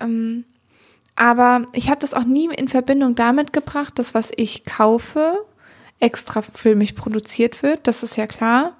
Ähm, 0.00 0.44
aber 1.14 1.64
ich 1.72 1.88
habe 1.88 2.00
das 2.00 2.12
auch 2.12 2.24
nie 2.24 2.48
in 2.54 2.68
Verbindung 2.68 3.14
damit 3.14 3.52
gebracht, 3.52 3.98
dass 3.98 4.14
was 4.14 4.30
ich 4.36 4.64
kaufe, 4.66 5.38
extra 5.98 6.42
für 6.42 6.76
mich 6.76 6.94
produziert 6.94 7.62
wird, 7.62 7.86
das 7.86 8.02
ist 8.02 8.16
ja 8.16 8.26
klar. 8.26 8.76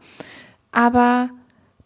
Aber 0.76 1.30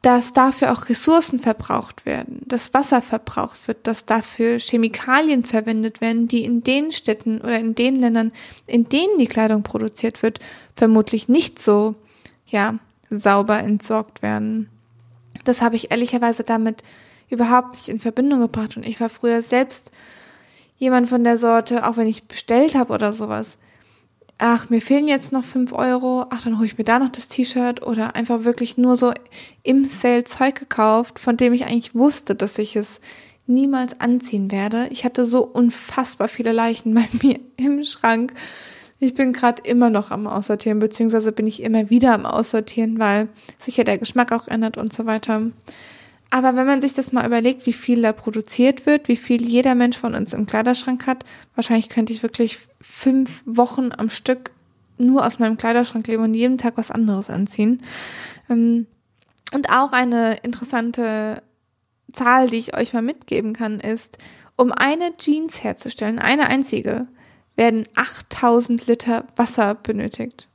dass 0.02 0.32
dafür 0.32 0.72
auch 0.72 0.88
Ressourcen 0.88 1.38
verbraucht 1.38 2.06
werden, 2.06 2.42
dass 2.44 2.74
Wasser 2.74 3.00
verbraucht 3.00 3.68
wird, 3.68 3.86
dass 3.86 4.04
dafür 4.04 4.58
Chemikalien 4.58 5.44
verwendet 5.44 6.00
werden, 6.00 6.26
die 6.26 6.44
in 6.44 6.64
den 6.64 6.90
Städten 6.90 7.40
oder 7.40 7.56
in 7.60 7.76
den 7.76 8.00
Ländern, 8.00 8.32
in 8.66 8.88
denen 8.88 9.16
die 9.16 9.28
Kleidung 9.28 9.62
produziert 9.62 10.24
wird, 10.24 10.40
vermutlich 10.74 11.28
nicht 11.28 11.62
so, 11.62 11.94
ja, 12.46 12.80
sauber 13.10 13.60
entsorgt 13.60 14.22
werden. 14.22 14.68
Das 15.44 15.62
habe 15.62 15.76
ich 15.76 15.92
ehrlicherweise 15.92 16.42
damit 16.42 16.82
überhaupt 17.28 17.76
nicht 17.76 17.88
in 17.88 18.00
Verbindung 18.00 18.40
gebracht 18.40 18.76
und 18.76 18.84
ich 18.84 18.98
war 19.00 19.08
früher 19.08 19.40
selbst 19.40 19.92
jemand 20.78 21.08
von 21.08 21.22
der 21.22 21.36
Sorte, 21.36 21.86
auch 21.86 21.96
wenn 21.96 22.08
ich 22.08 22.24
bestellt 22.24 22.74
habe 22.74 22.92
oder 22.92 23.12
sowas. 23.12 23.56
Ach, 24.42 24.70
mir 24.70 24.80
fehlen 24.80 25.06
jetzt 25.06 25.32
noch 25.32 25.44
fünf 25.44 25.72
Euro, 25.72 26.24
ach, 26.30 26.42
dann 26.42 26.56
hole 26.56 26.66
ich 26.66 26.78
mir 26.78 26.84
da 26.84 26.98
noch 26.98 27.12
das 27.12 27.28
T-Shirt 27.28 27.86
oder 27.86 28.16
einfach 28.16 28.44
wirklich 28.44 28.78
nur 28.78 28.96
so 28.96 29.12
im 29.62 29.84
Sale 29.84 30.24
Zeug 30.24 30.54
gekauft, 30.54 31.18
von 31.18 31.36
dem 31.36 31.52
ich 31.52 31.66
eigentlich 31.66 31.94
wusste, 31.94 32.34
dass 32.34 32.58
ich 32.58 32.74
es 32.74 33.00
niemals 33.46 34.00
anziehen 34.00 34.50
werde. 34.50 34.88
Ich 34.90 35.04
hatte 35.04 35.26
so 35.26 35.44
unfassbar 35.44 36.28
viele 36.28 36.52
Leichen 36.52 36.94
bei 36.94 37.06
mir 37.22 37.38
im 37.56 37.84
Schrank 37.84 38.32
ich 39.02 39.14
bin 39.14 39.32
gerade 39.32 39.62
immer 39.64 39.88
noch 39.88 40.10
am 40.10 40.26
Aussortieren, 40.26 40.78
beziehungsweise 40.78 41.32
bin 41.32 41.46
ich 41.46 41.62
immer 41.62 41.88
wieder 41.88 42.12
am 42.12 42.26
Aussortieren, 42.26 42.98
weil 42.98 43.28
sich 43.58 43.78
ja 43.78 43.84
der 43.84 43.96
Geschmack 43.96 44.30
auch 44.30 44.46
ändert 44.46 44.76
und 44.76 44.92
so 44.92 45.06
weiter. 45.06 45.50
Aber 46.30 46.54
wenn 46.54 46.66
man 46.66 46.80
sich 46.80 46.94
das 46.94 47.10
mal 47.12 47.26
überlegt, 47.26 47.66
wie 47.66 47.72
viel 47.72 48.02
da 48.02 48.12
produziert 48.12 48.86
wird, 48.86 49.08
wie 49.08 49.16
viel 49.16 49.42
jeder 49.42 49.74
Mensch 49.74 49.98
von 49.98 50.14
uns 50.14 50.32
im 50.32 50.46
Kleiderschrank 50.46 51.06
hat, 51.06 51.24
wahrscheinlich 51.56 51.88
könnte 51.88 52.12
ich 52.12 52.22
wirklich 52.22 52.58
fünf 52.80 53.42
Wochen 53.46 53.90
am 53.96 54.08
Stück 54.08 54.52
nur 54.96 55.26
aus 55.26 55.38
meinem 55.38 55.56
Kleiderschrank 55.56 56.06
leben 56.06 56.22
und 56.22 56.34
jeden 56.34 56.58
Tag 56.58 56.76
was 56.76 56.90
anderes 56.90 57.30
anziehen. 57.30 57.82
Ähm, 58.48 58.86
und 59.52 59.70
auch 59.70 59.92
eine 59.92 60.36
interessante 60.42 61.42
Zahl, 62.12 62.48
die 62.48 62.58
ich 62.58 62.76
euch 62.76 62.92
mal 62.92 63.02
mitgeben 63.02 63.52
kann, 63.52 63.80
ist, 63.80 64.18
um 64.56 64.72
eine 64.72 65.16
Jeans 65.16 65.64
herzustellen, 65.64 66.18
eine 66.18 66.46
einzige, 66.46 67.08
werden 67.56 67.84
8000 67.96 68.86
Liter 68.86 69.24
Wasser 69.36 69.74
benötigt, 69.74 70.48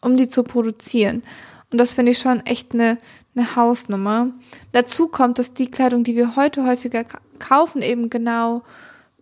um 0.00 0.16
die 0.16 0.28
zu 0.28 0.42
produzieren. 0.42 1.22
Und 1.70 1.78
das 1.78 1.92
finde 1.92 2.12
ich 2.12 2.18
schon 2.18 2.40
echt 2.46 2.72
eine, 2.72 2.96
eine 3.38 3.56
Hausnummer. 3.56 4.30
Dazu 4.72 5.08
kommt, 5.08 5.38
dass 5.38 5.54
die 5.54 5.70
Kleidung, 5.70 6.04
die 6.04 6.16
wir 6.16 6.36
heute 6.36 6.64
häufiger 6.66 7.04
kaufen, 7.38 7.82
eben 7.82 8.10
genau 8.10 8.62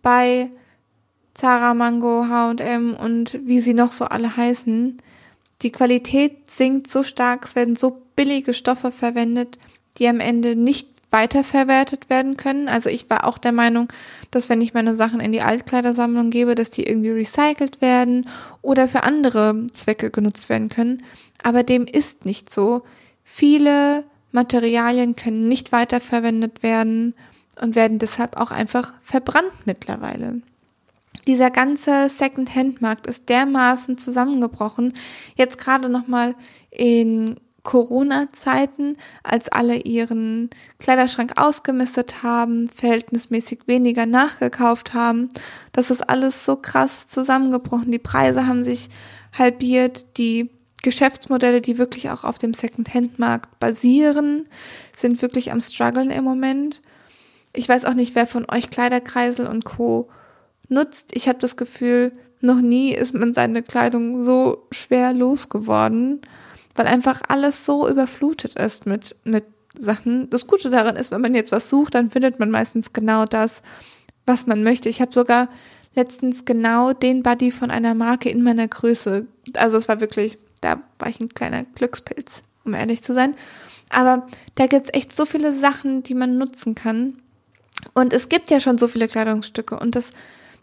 bei 0.01 0.49
Zara, 1.33 1.73
Mango, 1.73 2.25
H&M 2.27 2.95
und 2.95 3.39
wie 3.45 3.59
sie 3.59 3.73
noch 3.73 3.91
so 3.91 4.05
alle 4.05 4.35
heißen, 4.35 4.97
die 5.61 5.71
Qualität 5.71 6.49
sinkt 6.49 6.89
so 6.89 7.03
stark, 7.03 7.45
es 7.45 7.55
werden 7.55 7.75
so 7.75 8.01
billige 8.15 8.53
Stoffe 8.53 8.91
verwendet, 8.91 9.57
die 9.97 10.07
am 10.07 10.19
Ende 10.19 10.55
nicht 10.55 10.87
weiterverwertet 11.09 12.09
werden 12.09 12.37
können. 12.37 12.67
Also 12.67 12.89
ich 12.89 13.09
war 13.09 13.25
auch 13.25 13.37
der 13.37 13.53
Meinung, 13.53 13.87
dass 14.29 14.49
wenn 14.49 14.61
ich 14.61 14.73
meine 14.73 14.93
Sachen 14.93 15.19
in 15.19 15.31
die 15.31 15.41
Altkleidersammlung 15.41 16.29
gebe, 16.29 16.53
dass 16.53 16.69
die 16.69 16.83
irgendwie 16.83 17.11
recycelt 17.11 17.81
werden 17.81 18.27
oder 18.61 18.87
für 18.87 19.03
andere 19.03 19.67
Zwecke 19.71 20.11
genutzt 20.11 20.49
werden 20.49 20.69
können. 20.69 21.03
Aber 21.43 21.63
dem 21.63 21.85
ist 21.85 22.25
nicht 22.25 22.53
so. 22.53 22.83
Viele 23.29 24.05
Materialien 24.31 25.17
können 25.17 25.49
nicht 25.49 25.73
weiterverwendet 25.73 26.63
werden 26.63 27.13
und 27.61 27.75
werden 27.75 27.99
deshalb 27.99 28.37
auch 28.37 28.51
einfach 28.51 28.93
verbrannt 29.03 29.51
mittlerweile. 29.65 30.41
Dieser 31.27 31.51
ganze 31.51 32.07
Second-Hand-Markt 32.07 33.05
ist 33.05 33.27
dermaßen 33.27 33.97
zusammengebrochen. 33.97 34.93
Jetzt 35.35 35.57
gerade 35.57 35.89
nochmal 35.89 36.35
in 36.71 37.35
Corona-Zeiten, 37.63 38.95
als 39.23 39.49
alle 39.49 39.75
ihren 39.75 40.49
Kleiderschrank 40.79 41.33
ausgemistet 41.35 42.23
haben, 42.23 42.69
verhältnismäßig 42.69 43.59
weniger 43.65 44.05
nachgekauft 44.05 44.93
haben. 44.93 45.29
Das 45.73 45.91
ist 45.91 46.09
alles 46.09 46.45
so 46.45 46.55
krass 46.55 47.07
zusammengebrochen. 47.07 47.91
Die 47.91 47.99
Preise 47.99 48.47
haben 48.47 48.63
sich 48.63 48.87
halbiert. 49.37 50.17
Die 50.17 50.49
Geschäftsmodelle, 50.83 51.61
die 51.61 51.77
wirklich 51.77 52.09
auch 52.09 52.23
auf 52.23 52.37
dem 52.37 52.53
Second-Hand-Markt 52.53 53.59
basieren, 53.59 54.47
sind 54.95 55.21
wirklich 55.21 55.51
am 55.51 55.61
struggeln 55.61 56.11
im 56.11 56.23
Moment. 56.23 56.81
Ich 57.53 57.67
weiß 57.67 57.85
auch 57.85 57.93
nicht, 57.93 58.15
wer 58.15 58.27
von 58.27 58.45
euch 58.51 58.69
Kleiderkreisel 58.69 59.47
und 59.47 59.65
Co. 59.65 60.09
nutzt. 60.69 61.15
Ich 61.15 61.27
habe 61.27 61.39
das 61.39 61.57
Gefühl, 61.57 62.11
noch 62.39 62.61
nie 62.61 62.93
ist 62.93 63.13
man 63.13 63.33
seine 63.33 63.63
Kleidung 63.63 64.23
so 64.23 64.67
schwer 64.71 65.13
losgeworden 65.13 66.21
weil 66.77 66.87
einfach 66.87 67.21
alles 67.27 67.65
so 67.65 67.89
überflutet 67.89 68.55
ist 68.55 68.85
mit, 68.85 69.15
mit 69.23 69.43
Sachen. 69.77 70.29
Das 70.29 70.47
Gute 70.47 70.69
daran 70.69 70.95
ist, 70.95 71.11
wenn 71.11 71.21
man 71.21 71.35
jetzt 71.35 71.51
was 71.51 71.69
sucht, 71.69 71.95
dann 71.95 72.09
findet 72.09 72.39
man 72.39 72.49
meistens 72.49 72.93
genau 72.93 73.25
das, 73.25 73.61
was 74.25 74.47
man 74.47 74.63
möchte. 74.63 74.87
Ich 74.87 75.01
habe 75.01 75.13
sogar 75.13 75.49
letztens 75.95 76.45
genau 76.45 76.93
den 76.93 77.23
Buddy 77.23 77.51
von 77.51 77.71
einer 77.71 77.95
Marke 77.95 78.29
in 78.29 78.43
meiner 78.43 78.67
Größe. 78.67 79.25
Also 79.55 79.77
es 79.77 79.87
war 79.87 79.99
wirklich, 79.99 80.37
da 80.61 80.81
war 80.99 81.09
ich 81.09 81.19
ein 81.19 81.29
kleiner 81.29 81.63
Glückspilz, 81.63 82.41
um 82.63 82.73
ehrlich 82.73 83.03
zu 83.03 83.13
sein. 83.13 83.35
Aber 83.89 84.27
da 84.55 84.67
gibt's 84.67 84.89
echt 84.93 85.15
so 85.15 85.25
viele 85.25 85.53
Sachen, 85.53 86.03
die 86.03 86.13
man 86.13 86.37
nutzen 86.37 86.75
kann. 86.75 87.21
Und 87.93 88.13
es 88.13 88.29
gibt 88.29 88.51
ja 88.51 88.59
schon 88.59 88.77
so 88.77 88.87
viele 88.87 89.07
Kleidungsstücke. 89.07 89.77
Und 89.79 89.95
das 89.95 90.11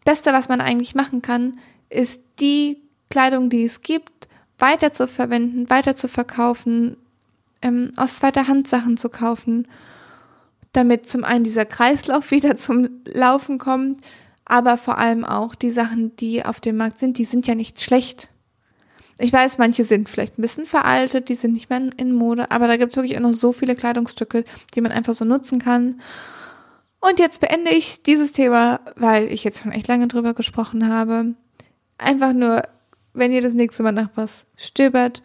Beste, 0.05 0.33
was 0.33 0.49
man 0.49 0.61
eigentlich 0.61 0.95
machen 0.95 1.23
kann, 1.23 1.59
ist 1.89 2.23
die 2.41 2.83
Kleidung, 3.09 3.49
die 3.49 3.65
es 3.65 3.81
gibt, 3.81 4.29
weiter 4.59 4.93
zu 4.93 5.09
verwenden, 5.09 5.71
weiter 5.71 5.97
zu 5.97 6.09
verkaufen, 6.09 6.97
ähm, 7.63 7.93
aus 7.97 8.17
zweiter 8.17 8.47
Hand 8.49 8.69
Sachen 8.69 8.97
zu 8.97 9.09
kaufen, 9.09 9.67
damit 10.73 11.07
zum 11.07 11.25
einen 11.25 11.45
dieser 11.45 11.65
Kreislauf 11.65 12.31
wieder 12.31 12.57
zum 12.57 12.89
Laufen 13.07 13.59
kommt, 13.59 14.01
aber 14.45 14.77
vor 14.77 14.99
allem 14.99 15.25
auch 15.25 15.55
die 15.55 15.71
Sachen, 15.71 16.15
die 16.17 16.45
auf 16.45 16.61
dem 16.61 16.77
Markt 16.77 16.99
sind, 16.99 17.17
die 17.19 17.25
sind 17.25 17.47
ja 17.47 17.55
nicht 17.55 17.81
schlecht. 17.81 18.29
Ich 19.19 19.33
weiß, 19.33 19.59
manche 19.59 19.85
sind 19.85 20.09
vielleicht 20.09 20.39
ein 20.39 20.43
bisschen 20.43 20.67
veraltet, 20.67 21.29
die 21.29 21.35
sind 21.35 21.53
nicht 21.53 21.71
mehr 21.71 21.83
in 21.97 22.13
Mode, 22.13 22.51
aber 22.51 22.67
da 22.67 22.77
gibt 22.77 22.93
es 22.93 22.97
wirklich 22.97 23.17
auch 23.17 23.23
noch 23.23 23.33
so 23.33 23.53
viele 23.53 23.77
Kleidungsstücke, 23.77 24.45
die 24.75 24.81
man 24.81 24.93
einfach 24.93 25.15
so 25.15 25.25
nutzen 25.25 25.61
kann. 25.61 26.01
Und 27.01 27.21
jetzt 27.21 27.41
beende 27.41 27.71
ich 27.71 28.03
dieses 28.03 28.33
Thema, 28.33 28.81
weil 28.97 29.33
ich 29.33 29.45
jetzt 29.45 29.63
schon 29.63 29.73
echt 29.73 29.89
lange 29.89 30.09
drüber 30.09 30.35
gesprochen 30.35 30.89
habe. 30.89 31.35
Einfach 31.99 32.33
nur 32.33 32.63
wenn 33.15 33.33
ihr 33.33 33.43
das 33.43 33.55
nächste 33.55 33.83
Mal 33.83 33.93
nach 33.93 34.11
was 34.15 34.47
stöbert, 34.57 35.23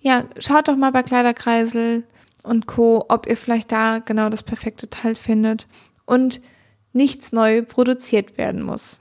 ja, 0.00 0.24
schaut 0.38 0.68
doch 0.68 0.76
mal 0.76 0.92
bei 0.92 1.02
Kleiderkreisel 1.02 2.04
und 2.42 2.66
Co., 2.66 3.04
ob 3.08 3.26
ihr 3.26 3.36
vielleicht 3.36 3.70
da 3.70 3.98
genau 3.98 4.28
das 4.28 4.42
perfekte 4.42 4.90
Teil 4.90 5.14
findet 5.14 5.66
und 6.04 6.40
nichts 6.92 7.32
neu 7.32 7.62
produziert 7.62 8.36
werden 8.36 8.62
muss. 8.62 9.00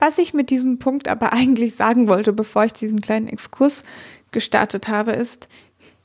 Was 0.00 0.18
ich 0.18 0.34
mit 0.34 0.50
diesem 0.50 0.78
Punkt 0.78 1.06
aber 1.06 1.32
eigentlich 1.32 1.76
sagen 1.76 2.08
wollte, 2.08 2.32
bevor 2.32 2.64
ich 2.64 2.72
diesen 2.72 3.00
kleinen 3.00 3.28
Exkurs 3.28 3.84
gestartet 4.32 4.88
habe, 4.88 5.12
ist, 5.12 5.48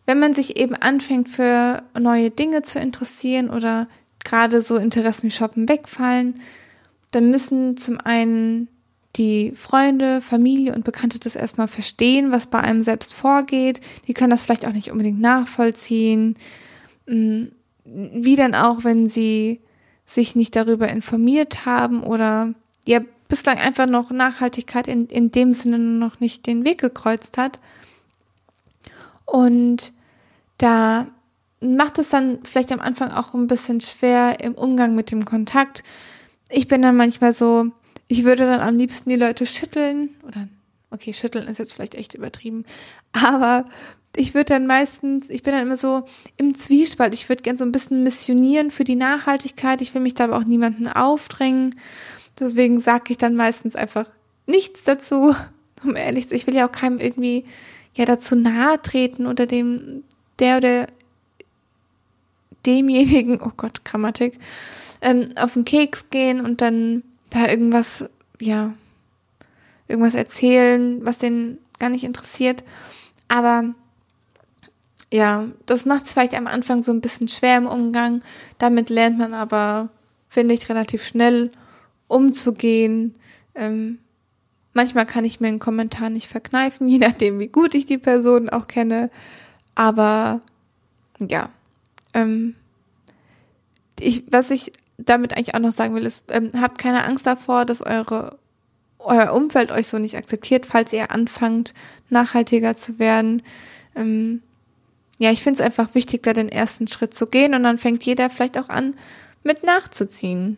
wenn 0.05 0.19
man 0.19 0.33
sich 0.33 0.57
eben 0.57 0.75
anfängt 0.75 1.29
für 1.29 1.81
neue 1.99 2.29
Dinge 2.29 2.61
zu 2.61 2.79
interessieren 2.79 3.49
oder 3.49 3.87
gerade 4.23 4.61
so 4.61 4.75
Interessen 4.75 5.27
wie 5.27 5.31
Shoppen 5.31 5.67
wegfallen, 5.67 6.35
dann 7.11 7.31
müssen 7.31 7.77
zum 7.77 7.99
einen 7.99 8.67
die 9.15 9.53
Freunde, 9.55 10.19
Familie 10.21 10.75
und 10.75 10.83
Bekannte 10.83 11.19
das 11.19 11.35
erstmal 11.35 11.67
verstehen, 11.67 12.31
was 12.31 12.47
bei 12.47 12.59
einem 12.59 12.83
selbst 12.83 13.13
vorgeht. 13.13 13.79
Die 14.07 14.13
können 14.13 14.29
das 14.29 14.43
vielleicht 14.43 14.65
auch 14.67 14.73
nicht 14.73 14.91
unbedingt 14.91 15.21
nachvollziehen. 15.21 16.35
Mm, 17.07 17.45
wie 17.85 18.35
dann 18.35 18.55
auch, 18.55 18.83
wenn 18.83 19.07
sie 19.07 19.61
sich 20.05 20.35
nicht 20.35 20.55
darüber 20.55 20.89
informiert 20.89 21.65
haben 21.65 22.03
oder 22.03 22.53
ja 22.85 22.99
bislang 23.27 23.57
einfach 23.57 23.87
noch 23.87 24.11
Nachhaltigkeit 24.11 24.87
in, 24.87 25.07
in 25.07 25.31
dem 25.31 25.53
Sinne 25.53 25.77
noch 25.77 26.19
nicht 26.19 26.45
den 26.45 26.65
Weg 26.65 26.79
gekreuzt 26.79 27.37
hat. 27.37 27.59
Und 29.25 29.91
da 30.57 31.07
macht 31.61 31.97
es 31.97 32.09
dann 32.09 32.39
vielleicht 32.43 32.71
am 32.71 32.79
Anfang 32.79 33.11
auch 33.11 33.33
ein 33.33 33.47
bisschen 33.47 33.81
schwer 33.81 34.39
im 34.41 34.53
Umgang 34.53 34.95
mit 34.95 35.11
dem 35.11 35.25
Kontakt. 35.25 35.83
Ich 36.49 36.67
bin 36.67 36.81
dann 36.81 36.95
manchmal 36.95 37.33
so, 37.33 37.67
ich 38.07 38.23
würde 38.23 38.45
dann 38.45 38.61
am 38.61 38.77
liebsten 38.77 39.09
die 39.09 39.15
Leute 39.15 39.45
schütteln 39.45 40.09
oder 40.27 40.47
okay, 40.91 41.13
schütteln 41.13 41.47
ist 41.47 41.57
jetzt 41.57 41.73
vielleicht 41.73 41.95
echt 41.95 42.13
übertrieben, 42.13 42.65
aber 43.11 43.65
ich 44.15 44.33
würde 44.33 44.45
dann 44.45 44.67
meistens, 44.67 45.29
ich 45.29 45.43
bin 45.43 45.53
dann 45.53 45.63
immer 45.63 45.75
so 45.75 46.05
im 46.37 46.55
Zwiespalt. 46.55 47.13
Ich 47.13 47.27
würde 47.27 47.43
gern 47.43 47.57
so 47.57 47.65
ein 47.65 47.71
bisschen 47.71 48.03
missionieren 48.03 48.71
für 48.71 48.83
die 48.83 48.95
Nachhaltigkeit. 48.95 49.81
Ich 49.81 49.93
will 49.93 50.01
mich 50.01 50.13
da 50.13 50.25
aber 50.25 50.37
auch 50.37 50.45
niemanden 50.45 50.87
aufdrängen. 50.87 51.75
Deswegen 52.39 52.79
sage 52.81 53.05
ich 53.09 53.17
dann 53.17 53.35
meistens 53.35 53.75
einfach 53.75 54.07
nichts 54.45 54.83
dazu. 54.83 55.35
Um 55.83 55.95
ehrlich 55.95 56.23
zu 56.23 56.29
sein, 56.29 56.37
ich 56.37 56.47
will 56.47 56.55
ja 56.55 56.67
auch 56.67 56.71
keinem 56.71 56.99
irgendwie 56.99 57.45
ja 57.93 58.05
dazu 58.05 58.35
nahe 58.35 58.81
treten 58.81 59.27
oder 59.27 59.45
dem 59.45 60.03
der 60.39 60.57
oder 60.57 60.87
demjenigen, 62.65 63.39
oh 63.41 63.51
Gott, 63.55 63.85
Grammatik, 63.85 64.39
ähm, 65.01 65.31
auf 65.35 65.53
den 65.53 65.65
Keks 65.65 66.05
gehen 66.09 66.41
und 66.41 66.61
dann 66.61 67.03
da 67.29 67.47
irgendwas, 67.47 68.09
ja, 68.39 68.73
irgendwas 69.87 70.15
erzählen, 70.15 71.05
was 71.05 71.17
den 71.19 71.59
gar 71.77 71.89
nicht 71.89 72.03
interessiert. 72.03 72.63
Aber 73.27 73.75
ja, 75.13 75.47
das 75.65 75.85
macht 75.85 76.05
es 76.05 76.13
vielleicht 76.13 76.33
am 76.33 76.47
Anfang 76.47 76.83
so 76.83 76.91
ein 76.91 77.01
bisschen 77.01 77.27
schwer 77.27 77.57
im 77.57 77.67
Umgang. 77.67 78.21
Damit 78.57 78.89
lernt 78.89 79.17
man 79.17 79.33
aber, 79.33 79.89
finde 80.29 80.53
ich, 80.53 80.69
relativ 80.69 81.05
schnell 81.05 81.51
umzugehen. 82.07 83.15
Ähm, 83.55 83.99
manchmal 84.73 85.05
kann 85.05 85.25
ich 85.25 85.39
mir 85.39 85.47
einen 85.47 85.59
Kommentar 85.59 86.09
nicht 86.09 86.27
verkneifen, 86.27 86.87
je 86.89 86.97
nachdem, 86.97 87.39
wie 87.39 87.47
gut 87.47 87.75
ich 87.75 87.85
die 87.85 87.97
Person 87.97 88.49
auch 88.49 88.67
kenne. 88.67 89.09
Aber 89.75 90.41
ja, 91.19 91.49
ähm, 92.13 92.55
ich, 93.99 94.23
was 94.29 94.51
ich 94.51 94.71
damit 94.97 95.35
eigentlich 95.35 95.55
auch 95.55 95.59
noch 95.59 95.73
sagen 95.73 95.95
will, 95.95 96.05
ist, 96.05 96.23
ähm, 96.29 96.51
habt 96.59 96.77
keine 96.77 97.03
Angst 97.03 97.25
davor, 97.25 97.65
dass 97.65 97.81
eure 97.81 98.37
euer 99.05 99.33
Umfeld 99.33 99.71
euch 99.71 99.87
so 99.87 99.99
nicht 99.99 100.17
akzeptiert, 100.17 100.65
falls 100.65 100.91
ihr 100.91 101.11
anfangt, 101.11 101.73
nachhaltiger 102.09 102.75
zu 102.75 102.99
werden. 102.99 103.41
Ähm, 103.95 104.41
ja, 105.17 105.31
ich 105.31 105.43
finde 105.43 105.61
es 105.61 105.65
einfach 105.65 105.95
wichtig, 105.95 106.23
da 106.23 106.33
den 106.33 106.49
ersten 106.49 106.87
Schritt 106.87 107.13
zu 107.13 107.27
gehen 107.27 107.53
und 107.53 107.63
dann 107.63 107.77
fängt 107.77 108.03
jeder 108.03 108.29
vielleicht 108.29 108.57
auch 108.57 108.69
an, 108.69 108.95
mit 109.43 109.63
nachzuziehen. 109.63 110.57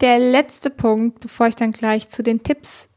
Der 0.00 0.18
letzte 0.18 0.70
Punkt, 0.70 1.20
bevor 1.20 1.48
ich 1.48 1.56
dann 1.56 1.72
gleich 1.72 2.08
zu 2.08 2.22
den 2.22 2.42
Tipps 2.42 2.88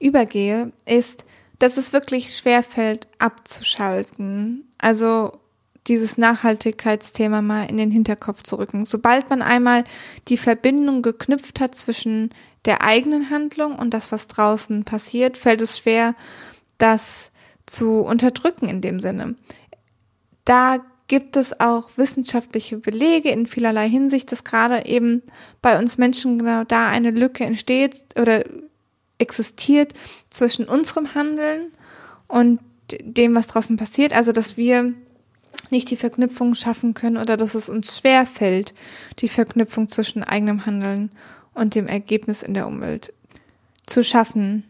übergehe, 0.00 0.72
ist, 0.86 1.24
dass 1.58 1.76
es 1.76 1.92
wirklich 1.92 2.34
schwer 2.34 2.62
fällt, 2.62 3.08
abzuschalten. 3.18 4.68
Also 4.78 5.38
dieses 5.86 6.18
Nachhaltigkeitsthema 6.18 7.42
mal 7.42 7.64
in 7.64 7.76
den 7.76 7.90
Hinterkopf 7.90 8.42
zu 8.42 8.56
rücken. 8.56 8.84
Sobald 8.84 9.30
man 9.30 9.42
einmal 9.42 9.84
die 10.28 10.36
Verbindung 10.36 11.02
geknüpft 11.02 11.60
hat 11.60 11.74
zwischen 11.74 12.30
der 12.64 12.82
eigenen 12.82 13.30
Handlung 13.30 13.76
und 13.76 13.94
das, 13.94 14.12
was 14.12 14.26
draußen 14.26 14.84
passiert, 14.84 15.38
fällt 15.38 15.62
es 15.62 15.78
schwer, 15.78 16.14
das 16.76 17.30
zu 17.66 18.00
unterdrücken 18.00 18.68
in 18.68 18.80
dem 18.80 19.00
Sinne. 19.00 19.36
Da 20.44 20.78
gibt 21.08 21.36
es 21.36 21.58
auch 21.58 21.90
wissenschaftliche 21.96 22.76
Belege 22.76 23.30
in 23.30 23.46
vielerlei 23.46 23.88
Hinsicht, 23.88 24.30
dass 24.30 24.44
gerade 24.44 24.84
eben 24.86 25.22
bei 25.62 25.78
uns 25.78 25.98
Menschen 25.98 26.38
genau 26.38 26.64
da 26.64 26.88
eine 26.88 27.10
Lücke 27.10 27.44
entsteht 27.44 28.04
oder 28.18 28.44
existiert 29.18 29.94
zwischen 30.30 30.66
unserem 30.66 31.14
Handeln 31.14 31.72
und 32.28 32.60
dem, 33.02 33.34
was 33.34 33.48
draußen 33.48 33.76
passiert. 33.76 34.12
Also, 34.12 34.32
dass 34.32 34.56
wir 34.56 34.94
nicht 35.70 35.90
die 35.90 35.96
Verknüpfung 35.96 36.54
schaffen 36.54 36.94
können 36.94 37.16
oder 37.16 37.36
dass 37.36 37.54
es 37.54 37.68
uns 37.68 37.98
schwer 37.98 38.26
fällt, 38.26 38.74
die 39.18 39.28
Verknüpfung 39.28 39.88
zwischen 39.88 40.22
eigenem 40.22 40.66
Handeln 40.66 41.10
und 41.54 41.74
dem 41.74 41.86
Ergebnis 41.86 42.42
in 42.42 42.54
der 42.54 42.66
Umwelt 42.66 43.12
zu 43.86 44.04
schaffen. 44.04 44.64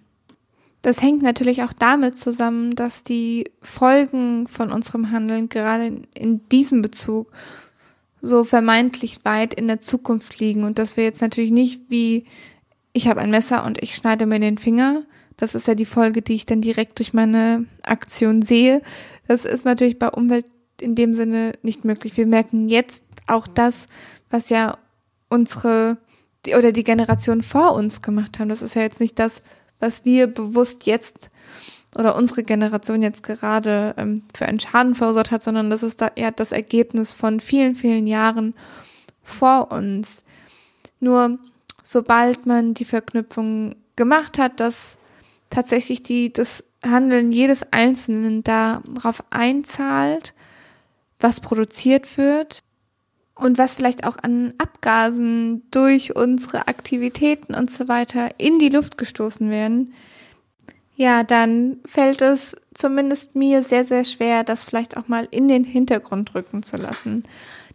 Das 0.88 1.03
hängt 1.03 1.20
natürlich 1.20 1.62
auch 1.64 1.74
damit 1.74 2.18
zusammen, 2.18 2.74
dass 2.74 3.03
die 3.03 3.51
Folgen 3.61 4.48
von 4.48 4.72
unserem 4.72 5.11
Handeln 5.11 5.51
gerade 5.51 6.01
in, 6.14 6.48
diesem 6.48 6.81
Bezug 6.81 7.31
so 8.22 8.42
vermeintlich 8.42 9.22
weit 9.22 9.53
in 9.53 9.68
der 9.68 9.81
Zukunft 9.81 10.40
liegen 10.40 10.64
und 10.64 10.79
dass 10.79 10.96
wir 10.96 11.05
jetzt 11.05 11.20
natürlich 11.20 11.51
nicht 11.51 11.83
wie 11.90 12.24
ich 12.94 13.07
habe 13.07 13.20
ein 13.20 13.29
Messer 13.29 13.66
und 13.66 13.83
ich 13.83 13.96
schneide 13.96 14.24
mir 14.24 14.40
den 14.40 14.57
Finger. 14.57 15.03
Das 15.37 15.55
ist 15.55 15.68
ja 15.68 15.74
die 15.74 15.85
Folge, 15.85 16.22
die 16.22 16.37
ich 16.37 16.46
dann 16.46 16.62
direkt 16.62 16.98
durch 17.01 17.12
meine 17.12 17.66
Aktion 17.83 18.40
sehe. 18.40 18.81
Das 19.27 19.44
ist 19.44 19.66
natürlich 19.66 19.98
bei 19.98 20.09
Umwelt 20.09 20.46
in 20.81 20.94
dem 20.94 21.12
Sinne 21.12 21.53
nicht 21.61 21.85
möglich. 21.85 22.16
Wir 22.16 22.27
merken 22.27 22.66
jetzt 22.66 23.05
auch 23.27 23.46
das, 23.46 23.88
was 24.31 24.48
ja 24.48 24.79
unsere 25.29 25.98
die, 26.46 26.55
oder 26.55 26.72
die 26.72 26.85
Generation 26.85 27.42
vor 27.42 27.74
uns 27.74 28.01
gemacht 28.01 28.38
haben. 28.38 28.48
Das 28.48 28.62
ist 28.62 28.74
ja 28.74 28.81
jetzt 28.81 29.01
nicht 29.01 29.18
das, 29.18 29.42
was 29.81 30.05
wir 30.05 30.27
bewusst 30.27 30.87
jetzt 30.87 31.31
oder 31.97 32.17
unsere 32.17 32.45
Generation 32.45 33.03
jetzt 33.03 33.23
gerade 33.23 33.95
ähm, 33.97 34.23
für 34.35 34.47
einen 34.47 34.61
Schaden 34.61 34.95
verursacht 34.95 35.31
hat, 35.31 35.43
sondern 35.43 35.71
das 35.71 35.83
ist 35.83 36.01
da 36.01 36.11
eher 36.14 36.33
das 36.33 36.53
Ergebnis 36.53 37.14
von 37.14 37.41
vielen, 37.41 37.77
vielen 37.77 38.07
Jahren 38.07 38.55
vor 39.23 39.73
uns. 39.73 40.23
Nur 41.01 41.38
sobald 41.83 42.47
man 42.47 42.75
die 42.75 42.85
Verknüpfung 42.85 43.75
gemacht 43.97 44.38
hat, 44.38 44.61
dass 44.61 44.99
tatsächlich 45.51 46.03
die, 46.03 46.33
das 46.33 46.64
Handeln 46.85 47.31
jedes 47.31 47.73
Einzelnen 47.73 48.45
darauf 48.45 49.25
einzahlt, 49.31 50.35
was 51.19 51.41
produziert 51.41 52.19
wird 52.19 52.62
und 53.38 53.57
was 53.57 53.77
vielleicht 53.77 54.05
auch 54.05 54.16
an 54.20 54.53
Abgasen 54.59 55.62
durch 55.70 56.16
unsere 56.16 56.66
Aktivitäten 56.66 57.55
und 57.55 57.70
so 57.70 57.88
weiter 57.88 58.31
in 58.38 58.59
die 58.59 58.68
Luft 58.68 58.98
gestoßen 58.98 59.48
werden, 59.48 59.94
ja, 60.96 61.22
dann 61.22 61.77
fällt 61.85 62.22
es 62.22 62.57
zumindest 62.74 63.37
mir 63.37 63.62
sehr, 63.62 63.85
sehr 63.85 64.03
schwer, 64.03 64.42
das 64.42 64.64
vielleicht 64.64 64.96
auch 64.96 65.07
mal 65.07 65.29
in 65.31 65.46
den 65.46 65.62
Hintergrund 65.62 66.35
rücken 66.35 66.64
zu 66.64 66.77
lassen. 66.77 67.22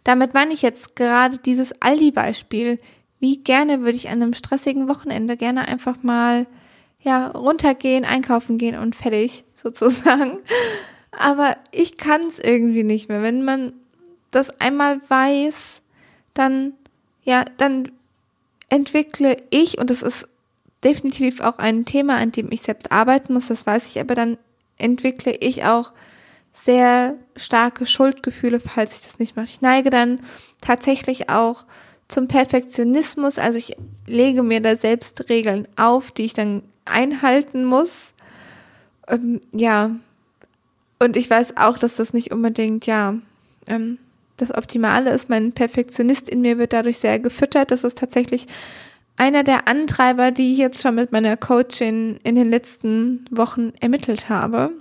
Damit 0.04 0.34
meine 0.34 0.52
ich 0.52 0.60
jetzt 0.60 0.94
gerade 0.94 1.38
dieses 1.38 1.80
Aldi-Beispiel. 1.80 2.78
Wie 3.20 3.38
gerne 3.38 3.80
würde 3.80 3.96
ich 3.96 4.10
an 4.10 4.20
einem 4.20 4.34
stressigen 4.34 4.88
Wochenende 4.88 5.38
gerne 5.38 5.66
einfach 5.66 6.02
mal, 6.02 6.46
ja, 7.00 7.28
runtergehen, 7.28 8.04
einkaufen 8.04 8.58
gehen 8.58 8.78
und 8.78 8.94
fertig, 8.94 9.44
sozusagen. 9.54 10.40
Aber 11.18 11.56
ich 11.72 11.96
kann 11.96 12.26
es 12.26 12.38
irgendwie 12.38 12.84
nicht 12.84 13.08
mehr. 13.08 13.22
Wenn 13.22 13.42
man 13.42 13.72
das 14.34 14.60
einmal 14.60 15.00
weiß, 15.08 15.80
dann, 16.34 16.72
ja, 17.22 17.44
dann 17.56 17.90
entwickle 18.68 19.36
ich, 19.50 19.78
und 19.78 19.90
das 19.90 20.02
ist 20.02 20.28
definitiv 20.82 21.40
auch 21.40 21.58
ein 21.58 21.84
Thema, 21.84 22.16
an 22.16 22.32
dem 22.32 22.52
ich 22.52 22.62
selbst 22.62 22.92
arbeiten 22.92 23.32
muss, 23.32 23.46
das 23.46 23.66
weiß 23.66 23.88
ich, 23.88 24.00
aber 24.00 24.14
dann 24.14 24.38
entwickle 24.76 25.32
ich 25.32 25.64
auch 25.64 25.92
sehr 26.52 27.14
starke 27.36 27.86
Schuldgefühle, 27.86 28.60
falls 28.60 28.98
ich 28.98 29.02
das 29.04 29.18
nicht 29.18 29.36
mache. 29.36 29.46
Ich 29.46 29.60
neige 29.60 29.90
dann 29.90 30.20
tatsächlich 30.60 31.28
auch 31.30 31.64
zum 32.06 32.28
Perfektionismus, 32.28 33.38
also 33.38 33.58
ich 33.58 33.76
lege 34.06 34.42
mir 34.42 34.60
da 34.60 34.76
selbst 34.76 35.28
Regeln 35.28 35.66
auf, 35.76 36.10
die 36.10 36.24
ich 36.24 36.34
dann 36.34 36.62
einhalten 36.84 37.64
muss. 37.64 38.12
Ähm, 39.08 39.40
ja, 39.52 39.90
und 40.98 41.16
ich 41.16 41.28
weiß 41.28 41.56
auch, 41.56 41.78
dass 41.78 41.96
das 41.96 42.12
nicht 42.12 42.30
unbedingt, 42.30 42.86
ja, 42.86 43.14
ähm, 43.68 43.98
das 44.36 44.54
Optimale 44.54 45.10
ist. 45.10 45.28
Mein 45.28 45.52
Perfektionist 45.52 46.28
in 46.28 46.40
mir 46.40 46.58
wird 46.58 46.72
dadurch 46.72 46.98
sehr 46.98 47.18
gefüttert. 47.18 47.70
Das 47.70 47.84
ist 47.84 47.98
tatsächlich 47.98 48.46
einer 49.16 49.44
der 49.44 49.68
Antreiber, 49.68 50.30
die 50.30 50.52
ich 50.52 50.58
jetzt 50.58 50.82
schon 50.82 50.96
mit 50.96 51.12
meiner 51.12 51.36
Coachin 51.36 52.18
in 52.24 52.34
den 52.34 52.50
letzten 52.50 53.24
Wochen 53.30 53.72
ermittelt 53.80 54.28
habe. 54.28 54.72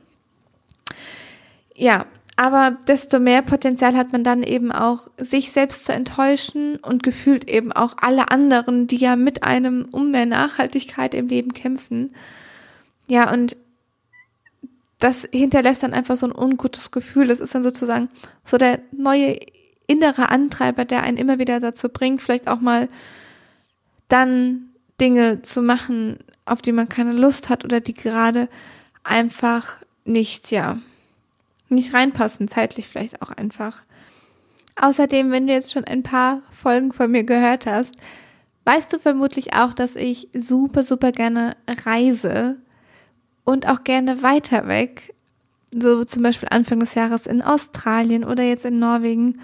Ja, 1.75 2.05
aber 2.35 2.77
desto 2.87 3.19
mehr 3.19 3.43
Potenzial 3.43 3.95
hat 3.95 4.11
man 4.11 4.23
dann 4.23 4.41
eben 4.41 4.71
auch, 4.71 5.07
sich 5.17 5.51
selbst 5.51 5.85
zu 5.85 5.93
enttäuschen 5.93 6.77
und 6.77 7.03
gefühlt 7.03 7.47
eben 7.47 7.71
auch 7.71 7.95
alle 7.97 8.31
anderen, 8.31 8.87
die 8.87 8.97
ja 8.97 9.15
mit 9.15 9.43
einem 9.43 9.87
um 9.91 10.09
mehr 10.11 10.25
Nachhaltigkeit 10.25 11.13
im 11.13 11.27
Leben 11.27 11.53
kämpfen. 11.53 12.15
Ja, 13.07 13.31
und 13.31 13.55
das 15.03 15.27
hinterlässt 15.33 15.83
dann 15.83 15.93
einfach 15.93 16.15
so 16.15 16.27
ein 16.27 16.31
ungutes 16.35 16.91
Gefühl. 16.91 17.27
Das 17.27 17.41
ist 17.41 17.53
dann 17.53 17.61
sozusagen 17.61 18.07
so 18.45 18.57
der 18.57 18.79
neue 18.93 19.37
innere 19.85 20.29
Antreiber, 20.29 20.85
der 20.85 21.03
einen 21.03 21.17
immer 21.17 21.39
wieder 21.39 21.59
dazu 21.59 21.89
bringt, 21.89 22.21
vielleicht 22.21 22.47
auch 22.47 22.61
mal 22.61 22.87
dann 24.07 24.69
Dinge 25.01 25.41
zu 25.41 25.61
machen, 25.61 26.19
auf 26.45 26.61
die 26.61 26.71
man 26.71 26.87
keine 26.87 27.11
Lust 27.11 27.49
hat 27.49 27.65
oder 27.65 27.81
die 27.81 27.93
gerade 27.93 28.47
einfach 29.03 29.79
nicht, 30.05 30.51
ja, 30.51 30.79
nicht 31.67 31.93
reinpassen, 31.93 32.47
zeitlich 32.47 32.87
vielleicht 32.87 33.21
auch 33.21 33.31
einfach. 33.31 33.83
Außerdem, 34.77 35.31
wenn 35.31 35.47
du 35.47 35.53
jetzt 35.53 35.73
schon 35.73 35.83
ein 35.83 36.03
paar 36.03 36.43
Folgen 36.49 36.93
von 36.93 37.11
mir 37.11 37.25
gehört 37.25 37.65
hast, 37.65 37.95
weißt 38.63 38.93
du 38.93 38.99
vermutlich 38.99 39.53
auch, 39.53 39.73
dass 39.73 39.97
ich 39.97 40.29
super, 40.33 40.83
super 40.83 41.11
gerne 41.11 41.57
reise 41.83 42.57
und 43.43 43.67
auch 43.67 43.83
gerne 43.83 44.21
weiter 44.23 44.67
weg. 44.67 45.13
So 45.71 46.03
zum 46.05 46.23
Beispiel 46.23 46.49
Anfang 46.51 46.79
des 46.79 46.95
Jahres 46.95 47.25
in 47.25 47.41
Australien 47.41 48.23
oder 48.23 48.43
jetzt 48.43 48.65
in 48.65 48.79
Norwegen 48.79 49.39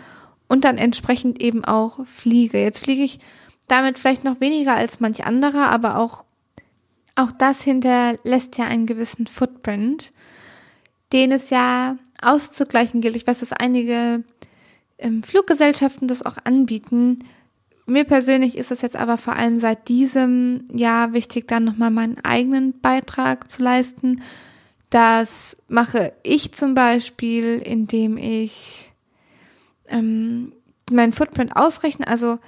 und 0.47 0.63
dann 0.63 0.77
entsprechend 0.77 1.41
eben 1.41 1.65
auch 1.65 2.05
fliege. 2.05 2.61
Jetzt 2.61 2.83
fliege 2.83 3.03
ich 3.03 3.19
damit 3.67 3.99
vielleicht 3.99 4.23
noch 4.23 4.41
weniger 4.41 4.75
als 4.75 4.99
manch 4.99 5.25
anderer, 5.25 5.69
aber 5.69 5.97
auch, 5.97 6.25
auch 7.15 7.31
das 7.31 7.61
hinterlässt 7.61 8.57
ja 8.57 8.65
einen 8.65 8.85
gewissen 8.85 9.27
Footprint, 9.27 10.11
den 11.13 11.31
es 11.31 11.49
ja 11.49 11.97
auszugleichen 12.21 13.01
gilt. 13.01 13.15
Ich 13.15 13.25
weiß, 13.25 13.39
dass 13.39 13.53
einige 13.53 14.23
ähm, 14.97 15.23
Fluggesellschaften 15.23 16.07
das 16.07 16.25
auch 16.25 16.37
anbieten. 16.43 17.19
Mir 17.89 18.03
persönlich 18.03 18.57
ist 18.57 18.71
es 18.71 18.81
jetzt 18.81 18.95
aber 18.95 19.17
vor 19.17 19.35
allem 19.35 19.59
seit 19.59 19.87
diesem 19.87 20.65
Jahr 20.71 21.13
wichtig, 21.13 21.47
dann 21.47 21.63
nochmal 21.63 21.91
meinen 21.91 22.17
eigenen 22.23 22.79
Beitrag 22.79 23.49
zu 23.49 23.63
leisten. 23.63 24.21
Das 24.89 25.57
mache 25.67 26.13
ich 26.23 26.53
zum 26.53 26.75
Beispiel, 26.75 27.59
indem 27.59 28.17
ich 28.17 28.91
ähm, 29.87 30.53
meinen 30.91 31.13
Footprint 31.13 31.55
ausrechne. 31.55 32.07
Also 32.07 32.39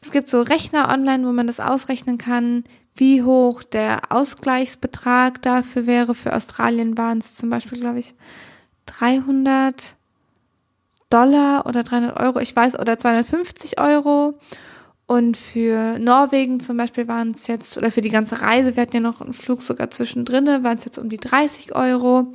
es 0.00 0.10
gibt 0.10 0.28
so 0.28 0.42
Rechner 0.42 0.88
online, 0.92 1.26
wo 1.26 1.32
man 1.32 1.46
das 1.46 1.60
ausrechnen 1.60 2.18
kann, 2.18 2.64
wie 2.94 3.22
hoch 3.22 3.62
der 3.62 4.00
Ausgleichsbetrag 4.10 5.42
dafür 5.42 5.86
wäre. 5.86 6.14
Für 6.14 6.34
Australien 6.34 6.96
waren 6.96 7.18
es 7.18 7.36
zum 7.36 7.50
Beispiel, 7.50 7.78
glaube 7.78 8.00
ich, 8.00 8.14
300 8.86 9.96
Dollar 11.10 11.66
oder 11.66 11.82
300 11.84 12.18
Euro, 12.20 12.40
ich 12.40 12.54
weiß, 12.54 12.78
oder 12.78 12.98
250 12.98 13.80
Euro. 13.80 14.38
Und 15.06 15.36
für 15.36 15.98
Norwegen 15.98 16.60
zum 16.60 16.78
Beispiel 16.78 17.08
waren 17.08 17.32
es 17.32 17.46
jetzt, 17.46 17.76
oder 17.76 17.90
für 17.90 18.00
die 18.00 18.10
ganze 18.10 18.40
Reise, 18.40 18.74
wir 18.74 18.82
hatten 18.82 18.96
ja 18.96 19.00
noch 19.00 19.20
einen 19.20 19.34
Flug 19.34 19.60
sogar 19.60 19.90
zwischendrin, 19.90 20.46
waren 20.46 20.78
es 20.78 20.86
jetzt 20.86 20.98
um 20.98 21.10
die 21.10 21.18
30 21.18 21.74
Euro. 21.74 22.32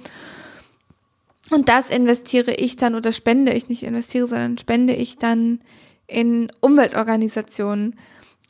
Und 1.49 1.67
das 1.67 1.89
investiere 1.89 2.53
ich 2.53 2.75
dann 2.75 2.93
oder 2.93 3.11
spende 3.11 3.53
ich 3.53 3.69
nicht 3.69 3.81
investiere, 3.81 4.27
sondern 4.27 4.57
spende 4.59 4.93
ich 4.93 5.17
dann 5.17 5.59
in 6.05 6.51
Umweltorganisationen. 6.59 7.95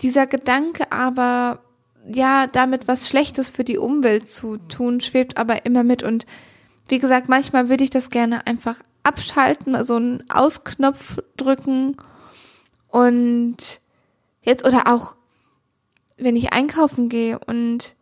Dieser 0.02 0.28
Gedanke 0.28 0.92
aber, 0.92 1.60
ja, 2.06 2.48
damit 2.48 2.90
was 2.90 3.08
Schlechtes 3.08 3.50
für 3.50 3.64
die 3.64 3.78
Umwelt 3.78 4.28
zu 4.28 4.58
tun, 4.58 5.00
schwebt 5.00 5.38
aber 5.38 5.66
immer 5.66 5.84
mit. 5.84 6.04
Und 6.04 6.26
wie 6.90 7.00
gesagt, 7.00 7.30
manchmal 7.30 7.70
würde 7.70 7.86
ich 7.86 7.90
das 7.90 8.10
gerne 8.10 8.46
einfach 8.48 8.82
abschalten, 9.04 9.76
also 9.76 9.96
einen 9.96 10.30
Ausknopf 10.30 11.20
drücken 11.38 11.96
und 12.90 13.80
jetzt 14.42 14.66
oder 14.66 14.88
auch, 14.88 15.16
wenn 16.18 16.36
ich 16.36 16.54
einkaufen 16.54 17.10
gehe 17.10 17.40
und 17.40 17.96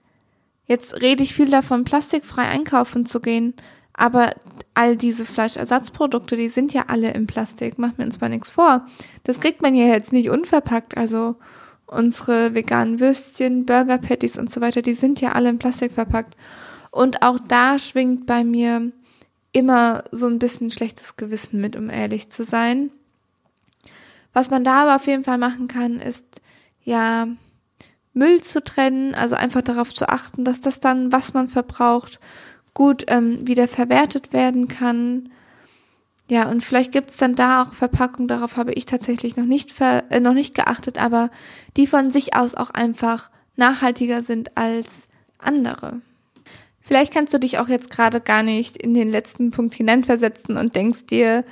jetzt 0.65 1.01
rede 1.01 1.23
ich 1.23 1.33
viel 1.33 1.49
davon, 1.49 1.83
plastikfrei 1.83 2.43
einkaufen 2.43 3.05
zu 3.05 3.21
gehen, 3.21 3.53
aber 3.93 4.29
all 4.75 4.95
diese 4.95 5.25
Fleischersatzprodukte, 5.25 6.35
die 6.35 6.49
sind 6.49 6.71
ja 6.71 6.85
alle 6.87 7.11
im 7.11 7.25
Plastik, 7.25 7.79
machen 7.79 7.95
wir 7.97 8.05
uns 8.05 8.21
mal 8.21 8.29
nichts 8.29 8.51
vor. 8.51 8.85
Das 9.23 9.39
kriegt 9.39 9.61
man 9.61 9.73
ja 9.73 9.87
jetzt 9.87 10.13
nicht 10.13 10.29
unverpackt. 10.29 10.95
Also 10.95 11.35
unsere 11.87 12.53
veganen 12.53 12.99
Würstchen, 12.99 13.65
Burger 13.65 13.97
Patties 13.97 14.37
und 14.37 14.51
so 14.51 14.61
weiter, 14.61 14.83
die 14.83 14.93
sind 14.93 15.19
ja 15.19 15.31
alle 15.31 15.49
in 15.49 15.57
Plastik 15.57 15.91
verpackt. 15.91 16.37
Und 16.91 17.23
auch 17.23 17.39
da 17.39 17.79
schwingt 17.79 18.27
bei 18.27 18.43
mir 18.43 18.91
immer 19.51 20.03
so 20.11 20.27
ein 20.27 20.37
bisschen 20.37 20.69
schlechtes 20.69 21.15
Gewissen 21.15 21.59
mit, 21.59 21.75
um 21.75 21.89
ehrlich 21.89 22.29
zu 22.29 22.45
sein. 22.45 22.91
Was 24.37 24.51
man 24.51 24.63
da 24.63 24.83
aber 24.83 24.97
auf 24.97 25.07
jeden 25.07 25.23
Fall 25.23 25.39
machen 25.39 25.67
kann, 25.67 25.99
ist 25.99 26.41
ja 26.83 27.27
Müll 28.13 28.43
zu 28.43 28.63
trennen, 28.63 29.15
also 29.15 29.33
einfach 29.33 29.63
darauf 29.63 29.91
zu 29.91 30.07
achten, 30.09 30.45
dass 30.45 30.61
das 30.61 30.79
dann, 30.79 31.11
was 31.11 31.33
man 31.33 31.47
verbraucht, 31.49 32.19
gut 32.75 33.05
ähm, 33.07 33.47
wieder 33.47 33.67
verwertet 33.67 34.33
werden 34.33 34.67
kann. 34.67 35.31
Ja, 36.29 36.47
und 36.51 36.63
vielleicht 36.63 36.91
gibt 36.91 37.09
es 37.09 37.17
dann 37.17 37.33
da 37.33 37.63
auch 37.63 37.73
Verpackungen, 37.73 38.27
darauf 38.27 38.57
habe 38.57 38.73
ich 38.73 38.85
tatsächlich 38.85 39.37
noch 39.37 39.45
nicht, 39.45 39.71
ver 39.71 40.03
äh, 40.11 40.19
noch 40.19 40.33
nicht 40.33 40.53
geachtet, 40.53 41.01
aber 41.01 41.31
die 41.75 41.87
von 41.87 42.11
sich 42.11 42.35
aus 42.35 42.53
auch 42.53 42.69
einfach 42.69 43.31
nachhaltiger 43.55 44.21
sind 44.21 44.55
als 44.55 45.07
andere. 45.39 45.99
Vielleicht 46.79 47.11
kannst 47.11 47.33
du 47.33 47.39
dich 47.39 47.57
auch 47.57 47.69
jetzt 47.69 47.89
gerade 47.89 48.21
gar 48.21 48.43
nicht 48.43 48.77
in 48.77 48.93
den 48.93 49.09
letzten 49.09 49.49
Punkt 49.49 49.73
hineinversetzen 49.73 50.57
und 50.57 50.75
denkst 50.75 51.07
dir, 51.07 51.43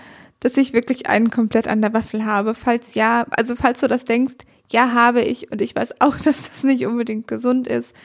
dass 0.46 0.58
ich 0.58 0.74
wirklich 0.74 1.08
einen 1.08 1.32
komplett 1.32 1.68
an 1.68 1.82
der 1.82 1.94
Waffel 1.94 2.24
habe. 2.24 2.54
Falls 2.54 2.94
ja, 2.94 3.26
also 3.32 3.56
falls 3.56 3.80
du 3.80 3.88
das 3.88 4.06
denkst, 4.06 4.36
ja, 4.72 4.92
habe 4.92 5.22
ich 5.22 5.52
und 5.52 5.60
ich 5.60 5.76
weiß 5.76 6.02
auch, 6.02 6.18
dass 6.24 6.48
das 6.48 6.64
nicht 6.64 6.86
unbedingt 6.86 7.28
gesund 7.28 7.66
ist. 7.66 7.96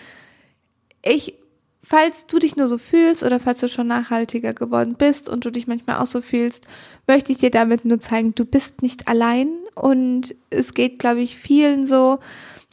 Ich, 1.04 1.34
falls 1.82 2.26
du 2.28 2.38
dich 2.38 2.56
nur 2.56 2.66
so 2.66 2.78
fühlst 2.78 3.22
oder 3.24 3.40
falls 3.40 3.60
du 3.60 3.68
schon 3.68 3.88
nachhaltiger 3.88 4.54
geworden 4.54 4.94
bist 4.96 5.28
und 5.28 5.44
du 5.44 5.50
dich 5.50 5.66
manchmal 5.66 5.98
auch 5.98 6.06
so 6.06 6.22
fühlst, 6.22 6.66
möchte 7.06 7.30
ich 7.30 7.36
dir 7.36 7.50
damit 7.50 7.84
nur 7.84 8.00
zeigen, 8.00 8.34
du 8.34 8.46
bist 8.46 8.80
nicht 8.80 9.06
allein 9.06 9.50
und 9.74 10.34
es 10.48 10.72
geht, 10.72 10.98
glaube 10.98 11.20
ich, 11.20 11.36
vielen 11.36 11.86
so. 11.86 12.20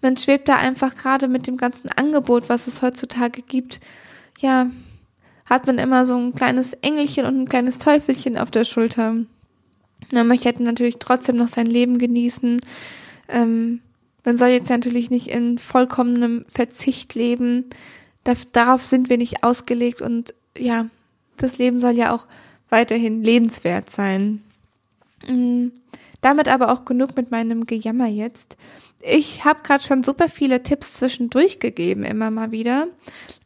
Man 0.01 0.15
schwebt 0.15 0.47
da 0.47 0.55
einfach 0.55 0.95
gerade 0.95 1.27
mit 1.27 1.45
dem 1.45 1.57
ganzen 1.57 1.89
Angebot, 1.89 2.47
was 2.47 2.67
es 2.67 2.81
heutzutage 2.81 3.41
gibt, 3.41 3.81
ja, 4.39 4.67
hat 5.45 5.67
man 5.67 5.77
immer 5.77 6.05
so 6.05 6.15
ein 6.15 6.33
kleines 6.35 6.71
Engelchen 6.71 7.25
und 7.25 7.37
ein 7.37 7.49
kleines 7.49 7.79
Teufelchen 7.79 8.37
auf 8.37 8.49
der 8.49 8.63
Schulter. 8.63 9.25
Man 10.11 10.27
möchte 10.27 10.61
natürlich 10.61 10.97
trotzdem 10.99 11.35
noch 11.35 11.47
sein 11.47 11.67
Leben 11.67 11.97
genießen. 11.97 12.61
Ähm, 13.29 13.81
man 14.23 14.37
soll 14.37 14.49
jetzt 14.49 14.69
natürlich 14.69 15.09
nicht 15.09 15.27
in 15.27 15.57
vollkommenem 15.57 16.45
Verzicht 16.47 17.15
leben. 17.15 17.65
Da, 18.23 18.33
darauf 18.51 18.83
sind 18.83 19.09
wir 19.09 19.17
nicht 19.17 19.43
ausgelegt 19.43 20.01
und 20.01 20.33
ja, 20.57 20.87
das 21.37 21.57
Leben 21.57 21.79
soll 21.79 21.93
ja 21.93 22.13
auch 22.13 22.27
weiterhin 22.69 23.23
lebenswert 23.23 23.89
sein. 23.89 24.41
Mhm. 25.25 25.71
Damit 26.21 26.47
aber 26.49 26.71
auch 26.71 26.83
genug 26.83 27.15
mit 27.15 27.31
meinem 27.31 27.65
Gejammer 27.65 28.07
jetzt. 28.07 28.57
Ich 29.01 29.45
habe 29.45 29.61
gerade 29.61 29.83
schon 29.83 30.03
super 30.03 30.27
viele 30.29 30.63
Tipps 30.63 30.93
zwischendurch 30.93 31.59
gegeben, 31.59 32.03
immer 32.03 32.31
mal 32.31 32.51
wieder. 32.51 32.87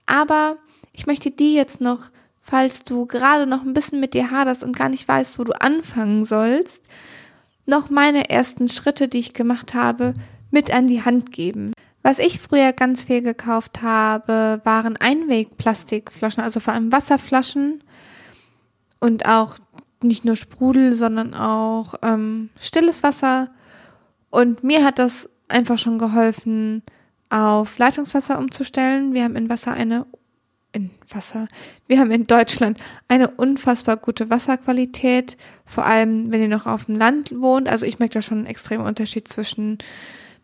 Aber 0.05 0.57
ich 0.93 1.05
möchte 1.05 1.31
die 1.31 1.53
jetzt 1.53 1.81
noch, 1.81 2.05
falls 2.41 2.83
du 2.83 3.05
gerade 3.05 3.45
noch 3.45 3.63
ein 3.63 3.73
bisschen 3.73 3.99
mit 3.99 4.13
dir 4.13 4.31
haderst 4.31 4.63
und 4.63 4.75
gar 4.75 4.89
nicht 4.89 5.07
weißt, 5.07 5.39
wo 5.39 5.43
du 5.43 5.53
anfangen 5.53 6.25
sollst, 6.25 6.85
noch 7.65 7.89
meine 7.89 8.29
ersten 8.29 8.67
Schritte, 8.67 9.07
die 9.07 9.19
ich 9.19 9.33
gemacht 9.33 9.73
habe, 9.73 10.13
mit 10.49 10.73
an 10.73 10.87
die 10.87 11.03
Hand 11.03 11.31
geben. 11.31 11.71
Was 12.03 12.17
ich 12.17 12.39
früher 12.39 12.73
ganz 12.73 13.05
viel 13.05 13.21
gekauft 13.21 13.81
habe, 13.83 14.59
waren 14.63 14.97
Einwegplastikflaschen, 14.97 16.43
also 16.43 16.59
vor 16.59 16.73
allem 16.73 16.91
Wasserflaschen 16.91 17.83
und 18.99 19.27
auch 19.27 19.55
nicht 20.01 20.25
nur 20.25 20.35
Sprudel, 20.35 20.95
sondern 20.95 21.35
auch 21.35 21.93
ähm, 22.01 22.49
stilles 22.59 23.03
Wasser. 23.03 23.49
Und 24.31 24.63
mir 24.63 24.83
hat 24.83 24.97
das 24.97 25.29
einfach 25.47 25.77
schon 25.77 25.99
geholfen, 25.99 26.81
auf 27.29 27.77
Leitungswasser 27.77 28.39
umzustellen. 28.39 29.13
Wir 29.13 29.23
haben 29.23 29.35
in 29.35 29.49
Wasser 29.49 29.73
eine 29.73 30.07
in 30.73 30.91
Wasser. 31.09 31.47
Wir 31.87 31.99
haben 31.99 32.11
in 32.11 32.25
Deutschland 32.25 32.79
eine 33.07 33.29
unfassbar 33.29 33.97
gute 33.97 34.29
Wasserqualität, 34.29 35.37
vor 35.65 35.85
allem 35.85 36.31
wenn 36.31 36.41
ihr 36.41 36.47
noch 36.47 36.65
auf 36.65 36.85
dem 36.85 36.95
Land 36.95 37.33
wohnt. 37.39 37.67
Also 37.67 37.85
ich 37.85 37.99
merke 37.99 38.15
da 38.15 38.21
schon 38.21 38.39
einen 38.39 38.47
extremen 38.47 38.85
Unterschied 38.85 39.27
zwischen 39.27 39.79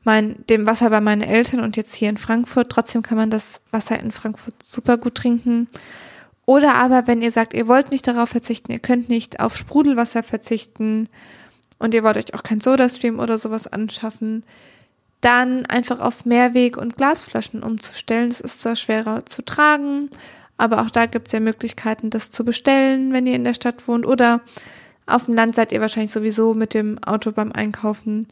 mein, 0.04 0.46
dem 0.50 0.66
Wasser 0.66 0.90
bei 0.90 1.02
meinen 1.02 1.22
Eltern 1.22 1.62
und 1.62 1.78
jetzt 1.78 1.94
hier 1.94 2.10
in 2.10 2.18
Frankfurt. 2.18 2.70
Trotzdem 2.70 3.02
kann 3.02 3.18
man 3.18 3.30
das 3.30 3.62
Wasser 3.72 4.00
in 4.00 4.12
Frankfurt 4.12 4.56
super 4.63 4.98
gut 4.98 5.16
trinken. 5.16 5.68
Oder 6.46 6.76
aber, 6.76 7.08
wenn 7.08 7.22
ihr 7.22 7.32
sagt, 7.32 7.54
ihr 7.54 7.68
wollt 7.68 7.92
nicht 7.92 8.08
darauf 8.08 8.30
verzichten, 8.30 8.72
ihr 8.72 8.80
könnt 8.80 9.10
nicht 9.10 9.42
auf 9.42 9.58
Sprudelwasser 9.58 10.24
verzichten 10.24 11.10
und 11.78 11.94
ihr 11.94 12.04
wollt 12.04 12.18
euch 12.18 12.34
auch 12.34 12.44
kein 12.44 12.62
Sodastream 12.62 13.20
oder 13.20 13.38
sowas 13.38 13.68
anschaffen, 13.68 14.46
dann 15.21 15.65
einfach 15.65 15.99
auf 15.99 16.25
Mehrweg- 16.25 16.77
und 16.77 16.97
Glasflaschen 16.97 17.63
umzustellen. 17.63 18.30
Das 18.30 18.39
ist 18.39 18.62
zwar 18.62 18.75
schwerer 18.75 19.25
zu 19.25 19.43
tragen, 19.43 20.10
aber 20.58 20.82
auch 20.82 20.91
da 20.91 21.06
gibt 21.06 21.27
es 21.27 21.34
ja 21.34 21.39
Möglichkeiten, 21.39 22.10
das 22.10 22.32
zu 22.32 22.45
bestellen, 22.45 23.13
wenn 23.13 23.25
ihr 23.25 23.36
in 23.36 23.43
der 23.43 23.53
Stadt 23.53 23.88
wohnt. 23.88 24.06
Oder 24.06 24.41
auf 25.06 25.25
dem 25.25 25.34
Land 25.34 25.56
seid 25.56 25.71
ihr 25.71 25.82
wahrscheinlich 25.82 26.12
sowieso 26.12 26.53
mit 26.53 26.73
dem 26.73 27.01
Auto 27.03 27.32
beim 27.32 27.51
Einkaufen. 27.51 28.27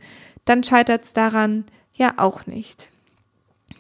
Dann 0.45 0.63
scheitert 0.63 1.05
es 1.05 1.13
daran 1.13 1.65
ja 1.95 2.13
auch 2.17 2.45
nicht. 2.45 2.89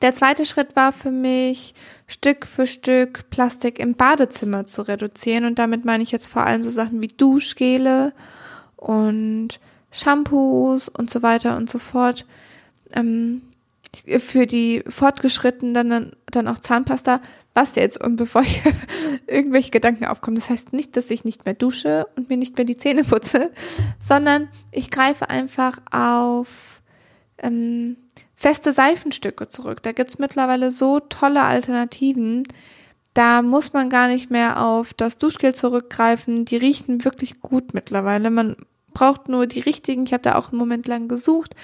Der 0.01 0.13
zweite 0.13 0.45
Schritt 0.45 0.75
war 0.75 0.91
für 0.91 1.11
mich, 1.11 1.73
Stück 2.07 2.45
für 2.45 2.67
Stück 2.67 3.29
Plastik 3.29 3.79
im 3.79 3.95
Badezimmer 3.95 4.65
zu 4.65 4.81
reduzieren. 4.81 5.45
Und 5.45 5.59
damit 5.59 5.85
meine 5.85 6.03
ich 6.03 6.11
jetzt 6.11 6.27
vor 6.27 6.45
allem 6.45 6.63
so 6.63 6.69
Sachen 6.69 7.01
wie 7.01 7.07
Duschgele 7.07 8.13
und 8.75 9.59
Shampoos 9.91 10.89
und 10.89 11.09
so 11.09 11.23
weiter 11.23 11.55
und 11.55 11.69
so 11.69 11.79
fort 11.79 12.25
ähm, 12.95 13.41
für 14.19 14.45
die 14.45 14.83
Fortgeschrittenen 14.87 16.13
dann, 16.31 16.47
auch 16.47 16.59
Zahnpasta. 16.59 17.21
Was 17.53 17.75
jetzt? 17.75 18.03
Und 18.03 18.17
bevor 18.17 18.41
ich 18.41 18.61
irgendwelche 19.27 19.71
Gedanken 19.71 20.05
aufkommen, 20.05 20.35
das 20.35 20.49
heißt 20.49 20.73
nicht, 20.73 20.97
dass 20.97 21.09
ich 21.09 21.23
nicht 21.23 21.45
mehr 21.45 21.53
dusche 21.53 22.07
und 22.15 22.29
mir 22.29 22.37
nicht 22.37 22.57
mehr 22.57 22.65
die 22.65 22.77
Zähne 22.77 23.03
putze, 23.03 23.51
sondern 24.05 24.49
ich 24.71 24.91
greife 24.91 25.29
einfach 25.29 25.77
auf 25.91 26.81
ähm, 27.37 27.95
feste 28.35 28.73
Seifenstücke 28.73 29.47
zurück. 29.47 29.81
Da 29.83 29.93
gibt's 29.93 30.19
mittlerweile 30.19 30.71
so 30.71 30.99
tolle 30.99 31.43
Alternativen. 31.43 32.43
Da 33.13 33.41
muss 33.41 33.71
man 33.71 33.89
gar 33.89 34.07
nicht 34.07 34.29
mehr 34.29 34.61
auf 34.61 34.93
das 34.93 35.17
Duschgel 35.17 35.55
zurückgreifen. 35.55 36.43
Die 36.43 36.57
riechen 36.57 37.05
wirklich 37.05 37.39
gut 37.39 37.73
mittlerweile. 37.73 38.29
Man 38.29 38.57
braucht 38.93 39.29
nur 39.29 39.47
die 39.47 39.61
richtigen. 39.61 40.03
Ich 40.05 40.11
habe 40.11 40.23
da 40.23 40.35
auch 40.35 40.49
einen 40.49 40.59
Moment 40.59 40.87
lang 40.87 41.07
gesucht 41.07 41.55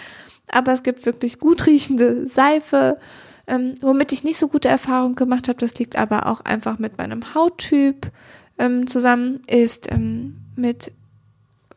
aber 0.54 0.74
es 0.74 0.84
gibt 0.84 1.06
wirklich 1.06 1.40
gut 1.40 1.66
riechende 1.68 2.28
Seife, 2.28 2.98
ähm, 3.48 3.76
womit 3.82 4.12
ich 4.12 4.24
nicht 4.24 4.38
so 4.38 4.48
gute 4.48 4.68
Erfahrungen 4.68 5.16
gemacht 5.16 5.48
habe. 5.48 5.60
Das 5.60 5.76
liegt 5.76 5.98
aber 5.98 6.28
auch 6.28 6.42
einfach 6.42 6.80
mit 6.80 6.98
meinem 6.98 7.34
Hauttyp 7.34 8.12
ähm, 8.58 8.88
zusammen, 8.88 9.42
ist 9.48 9.92
ähm, 9.92 10.38
mit 10.56 10.92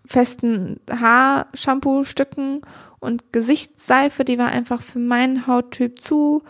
festen 0.06 0.80
Haarshampoo-Stücken 0.90 2.60
und 3.00 3.32
Gesichtsseife, 3.32 4.24
die 4.24 4.38
war 4.38 4.48
einfach 4.48 4.82
für 4.82 4.98
meinen 4.98 5.46
Hauttyp 5.46 6.00
zu, 6.00 6.42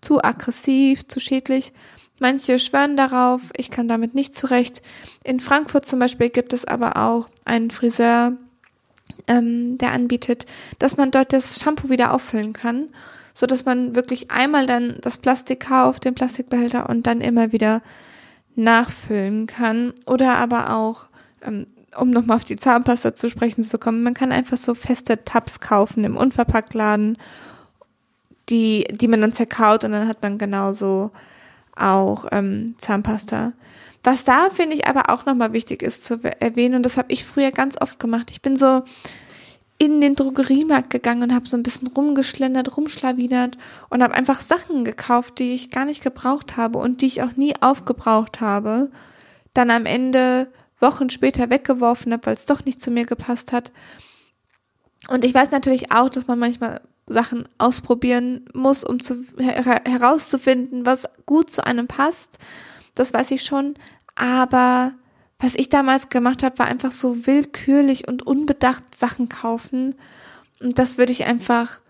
zu 0.00 0.22
aggressiv, 0.22 1.06
zu 1.08 1.20
schädlich. 1.20 1.72
Manche 2.18 2.58
schwören 2.58 2.96
darauf, 2.96 3.40
ich 3.56 3.70
kann 3.70 3.88
damit 3.88 4.14
nicht 4.14 4.36
zurecht. 4.36 4.82
In 5.24 5.40
Frankfurt 5.40 5.86
zum 5.86 5.98
Beispiel 5.98 6.28
gibt 6.28 6.52
es 6.52 6.64
aber 6.64 6.96
auch 6.96 7.28
einen 7.44 7.70
Friseur, 7.70 8.36
ähm, 9.26 9.78
der 9.78 9.92
anbietet, 9.92 10.46
dass 10.78 10.96
man 10.96 11.10
dort 11.10 11.32
das 11.32 11.60
Shampoo 11.60 11.88
wieder 11.88 12.12
auffüllen 12.12 12.52
kann, 12.52 12.88
so 13.34 13.46
dass 13.46 13.64
man 13.64 13.94
wirklich 13.94 14.30
einmal 14.30 14.66
dann 14.66 14.96
das 15.00 15.18
Plastik 15.18 15.60
kauft, 15.68 16.04
den 16.04 16.14
Plastikbehälter 16.14 16.88
und 16.88 17.06
dann 17.06 17.20
immer 17.20 17.52
wieder 17.52 17.82
nachfüllen 18.54 19.46
kann. 19.46 19.92
Oder 20.06 20.38
aber 20.38 20.76
auch, 20.76 21.06
ähm, 21.42 21.66
um 21.96 22.10
nochmal 22.10 22.36
auf 22.36 22.44
die 22.44 22.56
Zahnpasta 22.56 23.14
zu 23.14 23.30
sprechen 23.30 23.62
zu 23.62 23.78
kommen, 23.78 24.02
man 24.02 24.14
kann 24.14 24.32
einfach 24.32 24.56
so 24.56 24.74
feste 24.74 25.24
Tabs 25.24 25.60
kaufen 25.60 26.04
im 26.04 26.16
Unverpacktladen, 26.16 27.18
die, 28.48 28.86
die 28.90 29.08
man 29.08 29.20
dann 29.20 29.32
zerkaut 29.32 29.84
und 29.84 29.92
dann 29.92 30.08
hat 30.08 30.22
man 30.22 30.38
genauso 30.38 31.10
auch 31.76 32.26
ähm, 32.32 32.74
Zahnpasta. 32.78 33.52
Was 34.04 34.24
da 34.24 34.50
finde 34.50 34.74
ich 34.74 34.86
aber 34.86 35.10
auch 35.10 35.26
nochmal 35.26 35.52
wichtig 35.52 35.82
ist 35.82 36.04
zu 36.04 36.18
erwähnen, 36.40 36.76
und 36.76 36.82
das 36.82 36.96
habe 36.96 37.12
ich 37.12 37.24
früher 37.24 37.52
ganz 37.52 37.80
oft 37.80 38.00
gemacht. 38.00 38.30
Ich 38.30 38.42
bin 38.42 38.56
so 38.56 38.82
in 39.78 40.00
den 40.00 40.16
Drogeriemarkt 40.16 40.90
gegangen 40.90 41.22
und 41.22 41.34
habe 41.34 41.48
so 41.48 41.56
ein 41.56 41.62
bisschen 41.62 41.88
rumgeschlendert, 41.88 42.76
rumschlawinert 42.76 43.58
und 43.90 44.02
habe 44.02 44.14
einfach 44.14 44.40
Sachen 44.40 44.84
gekauft, 44.84 45.38
die 45.38 45.54
ich 45.54 45.70
gar 45.70 45.84
nicht 45.84 46.02
gebraucht 46.02 46.56
habe 46.56 46.78
und 46.78 47.00
die 47.00 47.06
ich 47.06 47.22
auch 47.22 47.36
nie 47.36 47.54
aufgebraucht 47.60 48.40
habe. 48.40 48.90
Dann 49.54 49.70
am 49.70 49.86
Ende 49.86 50.48
Wochen 50.80 51.10
später 51.10 51.50
weggeworfen 51.50 52.12
habe, 52.12 52.26
weil 52.26 52.34
es 52.34 52.46
doch 52.46 52.64
nicht 52.64 52.80
zu 52.80 52.90
mir 52.90 53.06
gepasst 53.06 53.52
hat. 53.52 53.72
Und 55.08 55.24
ich 55.24 55.34
weiß 55.34 55.50
natürlich 55.50 55.92
auch, 55.92 56.10
dass 56.10 56.26
man 56.26 56.38
manchmal 56.38 56.80
Sachen 57.06 57.48
ausprobieren 57.58 58.46
muss, 58.54 58.84
um 58.84 59.00
zu, 59.00 59.24
her 59.36 59.82
herauszufinden, 59.84 60.86
was 60.86 61.08
gut 61.26 61.50
zu 61.50 61.64
einem 61.66 61.88
passt 61.88 62.38
das 62.94 63.12
weiß 63.12 63.30
ich 63.30 63.42
schon. 63.42 63.74
Aber 64.14 64.92
was 65.38 65.54
ich 65.54 65.68
damals 65.68 66.08
gemacht 66.08 66.42
habe, 66.42 66.58
war 66.58 66.66
einfach 66.66 66.92
so 66.92 67.26
willkürlich 67.26 68.06
und 68.06 68.26
unbedacht 68.26 68.84
Sachen 68.96 69.28
kaufen. 69.28 69.94
Und 70.60 70.78
das 70.78 70.98
würde 70.98 71.12
ich 71.12 71.24
einfach, 71.24 71.80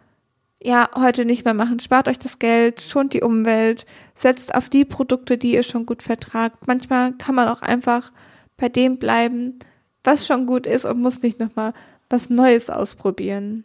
ja, 0.63 0.89
heute 0.95 1.25
nicht 1.25 1.45
mehr 1.45 1.55
machen. 1.55 1.81
Spart 1.81 2.09
euch 2.09 2.19
das 2.19 2.39
Geld, 2.39 2.81
schont 2.81 3.13
die 3.13 3.23
Umwelt, 3.23 3.85
setzt 4.15 4.55
auf 4.55 4.71
die 4.71 4.85
Produkte, 4.85 5.37
die 5.37 5.53
ihr 5.53 5.65
schon 5.65 5.85
gut 5.85 6.03
vertragt. 6.03 6.67
Manchmal 6.67 7.13
kann 7.13 7.35
man 7.35 7.49
auch 7.49 7.63
einfach 7.63 8.13
bei 8.57 8.69
dem 8.69 8.97
bleiben, 8.97 9.59
was 10.05 10.27
schon 10.27 10.47
gut 10.47 10.67
ist 10.67 10.85
und 10.85 11.01
muss 11.01 11.23
nicht 11.23 11.39
nochmal 11.39 11.75
was 12.09 12.31
Neues 12.31 12.71
ausprobieren. 12.71 13.65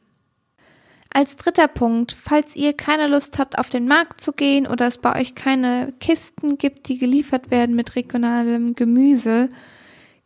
Als 1.13 1.35
dritter 1.37 1.67
Punkt, 1.67 2.11
falls 2.11 2.55
ihr 2.55 2.73
keine 2.73 3.07
Lust 3.07 3.39
habt, 3.39 3.57
auf 3.57 3.69
den 3.69 3.87
Markt 3.87 4.21
zu 4.21 4.33
gehen 4.33 4.67
oder 4.67 4.87
es 4.87 4.97
bei 4.97 5.19
euch 5.19 5.35
keine 5.35 5.93
Kisten 5.99 6.57
gibt, 6.57 6.89
die 6.89 6.97
geliefert 6.97 7.49
werden 7.49 7.75
mit 7.75 7.95
regionalem 7.95 8.75
Gemüse, 8.75 9.49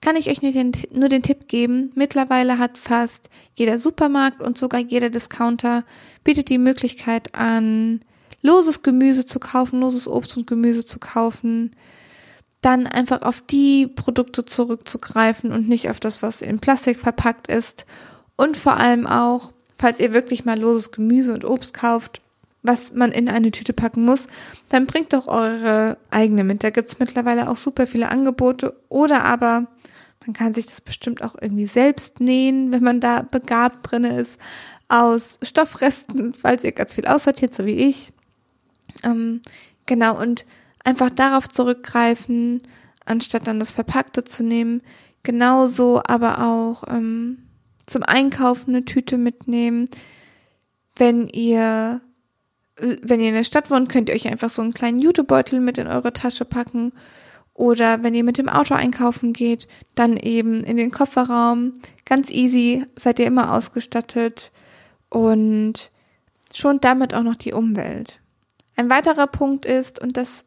kann 0.01 0.15
ich 0.15 0.29
euch 0.29 0.41
nur 0.41 0.51
den, 0.51 0.71
nur 0.91 1.09
den 1.09 1.21
Tipp 1.21 1.47
geben. 1.47 1.91
Mittlerweile 1.93 2.57
hat 2.57 2.79
fast 2.79 3.29
jeder 3.53 3.77
Supermarkt 3.77 4.41
und 4.41 4.57
sogar 4.57 4.81
jeder 4.81 5.11
Discounter 5.11 5.83
bietet 6.23 6.49
die 6.49 6.57
Möglichkeit 6.57 7.35
an, 7.35 8.01
loses 8.41 8.81
Gemüse 8.81 9.27
zu 9.27 9.39
kaufen, 9.39 9.79
loses 9.79 10.07
Obst 10.07 10.35
und 10.35 10.47
Gemüse 10.47 10.83
zu 10.83 10.97
kaufen. 10.97 11.71
dann 12.61 12.85
einfach 12.87 13.23
auf 13.23 13.41
die 13.41 13.87
Produkte 13.87 14.45
zurückzugreifen 14.45 15.51
und 15.51 15.67
nicht 15.67 15.89
auf 15.89 15.99
das, 15.99 16.21
was 16.21 16.41
in 16.41 16.59
Plastik 16.59 16.99
verpackt 16.99 17.47
ist. 17.47 17.85
Und 18.35 18.55
vor 18.55 18.77
allem 18.77 19.07
auch, 19.07 19.51
falls 19.81 19.99
ihr 19.99 20.13
wirklich 20.13 20.45
mal 20.45 20.59
loses 20.59 20.91
Gemüse 20.91 21.33
und 21.33 21.43
Obst 21.43 21.73
kauft, 21.73 22.21
was 22.61 22.93
man 22.93 23.11
in 23.11 23.27
eine 23.27 23.49
Tüte 23.49 23.73
packen 23.73 24.05
muss, 24.05 24.27
dann 24.69 24.85
bringt 24.85 25.13
doch 25.13 25.27
eure 25.27 25.97
eigene 26.11 26.43
mit. 26.43 26.63
Da 26.63 26.69
gibt's 26.69 26.99
mittlerweile 26.99 27.49
auch 27.49 27.55
super 27.55 27.87
viele 27.87 28.09
Angebote. 28.09 28.79
Oder 28.89 29.25
aber 29.25 29.65
man 30.25 30.33
kann 30.33 30.53
sich 30.53 30.67
das 30.67 30.81
bestimmt 30.81 31.23
auch 31.23 31.33
irgendwie 31.41 31.65
selbst 31.65 32.19
nähen, 32.19 32.71
wenn 32.71 32.83
man 32.83 32.99
da 32.99 33.23
begabt 33.23 33.91
drin 33.91 34.03
ist, 34.03 34.39
aus 34.87 35.39
Stoffresten, 35.41 36.35
falls 36.35 36.63
ihr 36.63 36.73
ganz 36.73 36.93
viel 36.93 37.07
aussortiert, 37.07 37.53
so 37.53 37.65
wie 37.65 37.77
ich. 37.77 38.13
Ähm, 39.03 39.41
genau, 39.87 40.21
und 40.21 40.45
einfach 40.83 41.09
darauf 41.09 41.49
zurückgreifen, 41.49 42.61
anstatt 43.03 43.47
dann 43.47 43.59
das 43.59 43.71
Verpackte 43.71 44.23
zu 44.23 44.43
nehmen. 44.43 44.81
Genauso 45.23 46.03
aber 46.05 46.45
auch 46.45 46.83
ähm, 46.87 47.39
zum 47.91 48.03
Einkaufen 48.03 48.75
eine 48.75 48.85
Tüte 48.85 49.17
mitnehmen. 49.17 49.89
Wenn 50.95 51.27
ihr, 51.27 52.01
wenn 52.77 53.19
ihr 53.19 53.29
in 53.29 53.35
der 53.35 53.43
Stadt 53.43 53.69
wohnt, 53.69 53.89
könnt 53.89 54.09
ihr 54.09 54.15
euch 54.15 54.27
einfach 54.27 54.49
so 54.49 54.61
einen 54.61 54.73
kleinen 54.73 54.99
Jutebeutel 54.99 55.59
mit 55.59 55.77
in 55.77 55.87
eure 55.87 56.13
Tasche 56.13 56.45
packen. 56.45 56.93
Oder 57.53 58.01
wenn 58.03 58.15
ihr 58.15 58.23
mit 58.23 58.37
dem 58.37 58.49
Auto 58.49 58.73
einkaufen 58.73 59.33
geht, 59.33 59.67
dann 59.93 60.17
eben 60.17 60.63
in 60.63 60.77
den 60.77 60.91
Kofferraum. 60.91 61.73
Ganz 62.05 62.31
easy, 62.31 62.85
seid 62.97 63.19
ihr 63.19 63.27
immer 63.27 63.53
ausgestattet 63.53 64.51
und 65.09 65.91
schont 66.53 66.83
damit 66.83 67.13
auch 67.13 67.23
noch 67.23 67.35
die 67.35 67.53
Umwelt. 67.53 68.19
Ein 68.75 68.89
weiterer 68.89 69.27
Punkt 69.27 69.65
ist, 69.65 69.99
und 69.99 70.17
das 70.17 70.45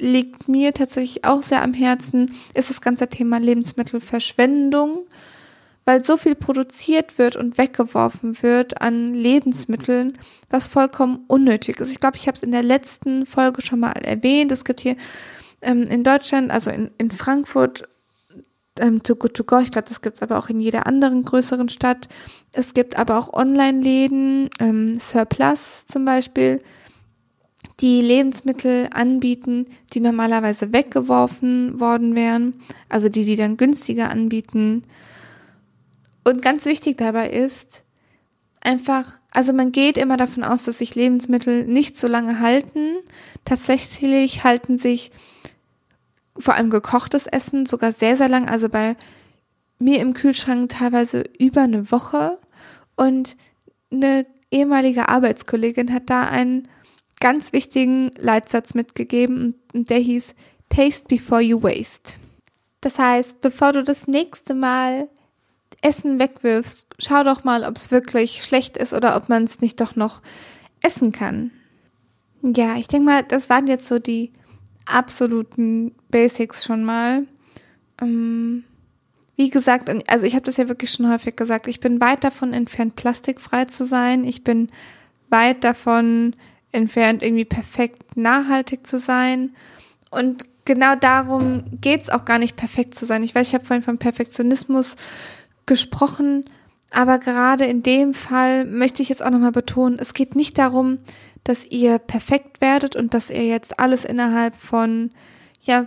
liegt 0.00 0.48
mir 0.48 0.74
tatsächlich 0.74 1.24
auch 1.24 1.42
sehr 1.42 1.62
am 1.62 1.74
Herzen, 1.74 2.34
ist 2.54 2.70
das 2.70 2.80
ganze 2.80 3.08
Thema 3.08 3.38
Lebensmittelverschwendung, 3.38 5.06
weil 5.86 6.04
so 6.04 6.16
viel 6.16 6.34
produziert 6.34 7.16
wird 7.16 7.36
und 7.36 7.56
weggeworfen 7.56 8.42
wird 8.42 8.82
an 8.82 9.14
Lebensmitteln, 9.14 10.18
was 10.50 10.68
vollkommen 10.68 11.24
unnötig 11.28 11.80
ist. 11.80 11.92
Ich 11.92 12.00
glaube, 12.00 12.16
ich 12.16 12.26
habe 12.26 12.36
es 12.36 12.42
in 12.42 12.50
der 12.50 12.64
letzten 12.64 13.24
Folge 13.24 13.62
schon 13.62 13.80
mal 13.80 13.92
erwähnt. 13.92 14.50
Es 14.50 14.64
gibt 14.64 14.80
hier 14.80 14.96
ähm, 15.62 15.84
in 15.84 16.02
Deutschland, 16.02 16.50
also 16.50 16.72
in, 16.72 16.90
in 16.98 17.12
Frankfurt, 17.12 17.88
ähm, 18.80 19.02
To 19.04 19.14
Good 19.14 19.34
To 19.34 19.44
Go, 19.44 19.58
ich 19.58 19.70
glaube, 19.70 19.88
das 19.88 20.02
gibt's 20.02 20.22
aber 20.22 20.38
auch 20.38 20.48
in 20.48 20.58
jeder 20.58 20.86
anderen 20.88 21.24
größeren 21.24 21.68
Stadt. 21.68 22.08
Es 22.52 22.74
gibt 22.74 22.98
aber 22.98 23.16
auch 23.16 23.32
Online-Läden, 23.32 24.50
ähm, 24.58 24.98
Surplus 24.98 25.86
zum 25.86 26.04
Beispiel, 26.04 26.60
die 27.80 28.02
Lebensmittel 28.02 28.88
anbieten, 28.92 29.66
die 29.92 30.00
normalerweise 30.00 30.72
weggeworfen 30.72 31.78
worden 31.78 32.16
wären, 32.16 32.54
also 32.88 33.08
die, 33.08 33.24
die 33.24 33.36
dann 33.36 33.56
günstiger 33.56 34.10
anbieten. 34.10 34.82
Und 36.26 36.42
ganz 36.42 36.64
wichtig 36.64 36.96
dabei 36.96 37.30
ist, 37.30 37.84
einfach, 38.60 39.20
also 39.30 39.52
man 39.52 39.70
geht 39.70 39.96
immer 39.96 40.16
davon 40.16 40.42
aus, 40.42 40.64
dass 40.64 40.78
sich 40.78 40.96
Lebensmittel 40.96 41.64
nicht 41.64 41.96
so 41.96 42.08
lange 42.08 42.40
halten. 42.40 42.96
Tatsächlich 43.44 44.42
halten 44.42 44.76
sich 44.76 45.12
vor 46.36 46.54
allem 46.54 46.68
gekochtes 46.68 47.28
Essen 47.28 47.64
sogar 47.64 47.92
sehr, 47.92 48.16
sehr 48.16 48.28
lang. 48.28 48.48
Also 48.48 48.68
bei 48.68 48.96
mir 49.78 50.00
im 50.00 50.14
Kühlschrank 50.14 50.70
teilweise 50.70 51.22
über 51.38 51.62
eine 51.62 51.92
Woche. 51.92 52.38
Und 52.96 53.36
eine 53.92 54.26
ehemalige 54.50 55.08
Arbeitskollegin 55.08 55.94
hat 55.94 56.10
da 56.10 56.22
einen 56.22 56.66
ganz 57.20 57.52
wichtigen 57.52 58.10
Leitsatz 58.18 58.74
mitgegeben 58.74 59.54
und 59.72 59.90
der 59.90 59.98
hieß 59.98 60.34
Taste 60.70 61.06
before 61.06 61.40
you 61.40 61.62
waste. 61.62 62.14
Das 62.80 62.98
heißt, 62.98 63.40
bevor 63.40 63.70
du 63.70 63.84
das 63.84 64.08
nächste 64.08 64.54
Mal 64.54 65.08
Essen 65.86 66.18
wegwirfst, 66.18 66.88
schau 66.98 67.22
doch 67.22 67.44
mal, 67.44 67.62
ob 67.62 67.76
es 67.76 67.92
wirklich 67.92 68.42
schlecht 68.42 68.76
ist 68.76 68.92
oder 68.92 69.16
ob 69.16 69.28
man 69.28 69.44
es 69.44 69.60
nicht 69.60 69.80
doch 69.80 69.94
noch 69.94 70.20
essen 70.82 71.12
kann. 71.12 71.52
Ja, 72.42 72.74
ich 72.76 72.88
denke 72.88 73.06
mal, 73.06 73.22
das 73.22 73.48
waren 73.48 73.68
jetzt 73.68 73.86
so 73.86 74.00
die 74.00 74.32
absoluten 74.84 75.94
Basics 76.10 76.64
schon 76.64 76.82
mal. 76.82 77.22
Ähm, 78.00 78.64
wie 79.36 79.48
gesagt, 79.48 79.88
also 80.08 80.26
ich 80.26 80.34
habe 80.34 80.44
das 80.44 80.56
ja 80.56 80.68
wirklich 80.68 80.90
schon 80.90 81.08
häufig 81.08 81.36
gesagt, 81.36 81.68
ich 81.68 81.78
bin 81.78 82.00
weit 82.00 82.24
davon 82.24 82.52
entfernt, 82.52 82.96
plastikfrei 82.96 83.66
zu 83.66 83.84
sein. 83.84 84.24
Ich 84.24 84.42
bin 84.42 84.70
weit 85.30 85.62
davon 85.62 86.34
entfernt, 86.72 87.22
irgendwie 87.22 87.44
perfekt 87.44 88.16
nachhaltig 88.16 88.88
zu 88.88 88.98
sein. 88.98 89.54
Und 90.10 90.44
genau 90.64 90.96
darum 90.96 91.62
geht's 91.80 92.10
auch 92.10 92.24
gar 92.24 92.40
nicht, 92.40 92.56
perfekt 92.56 92.96
zu 92.96 93.06
sein. 93.06 93.22
Ich 93.22 93.36
weiß, 93.36 93.46
ich 93.46 93.54
habe 93.54 93.64
vorhin 93.64 93.84
von 93.84 93.98
Perfektionismus 93.98 94.96
gesprochen, 95.66 96.44
aber 96.90 97.18
gerade 97.18 97.64
in 97.64 97.82
dem 97.82 98.14
Fall 98.14 98.64
möchte 98.64 99.02
ich 99.02 99.08
jetzt 99.08 99.22
auch 99.22 99.30
nochmal 99.30 99.52
betonen, 99.52 99.98
es 99.98 100.14
geht 100.14 100.36
nicht 100.36 100.56
darum, 100.58 100.98
dass 101.44 101.64
ihr 101.66 101.98
perfekt 101.98 102.60
werdet 102.60 102.96
und 102.96 103.14
dass 103.14 103.30
ihr 103.30 103.44
jetzt 103.44 103.78
alles 103.78 104.04
innerhalb 104.04 104.56
von, 104.56 105.10
ja, 105.60 105.86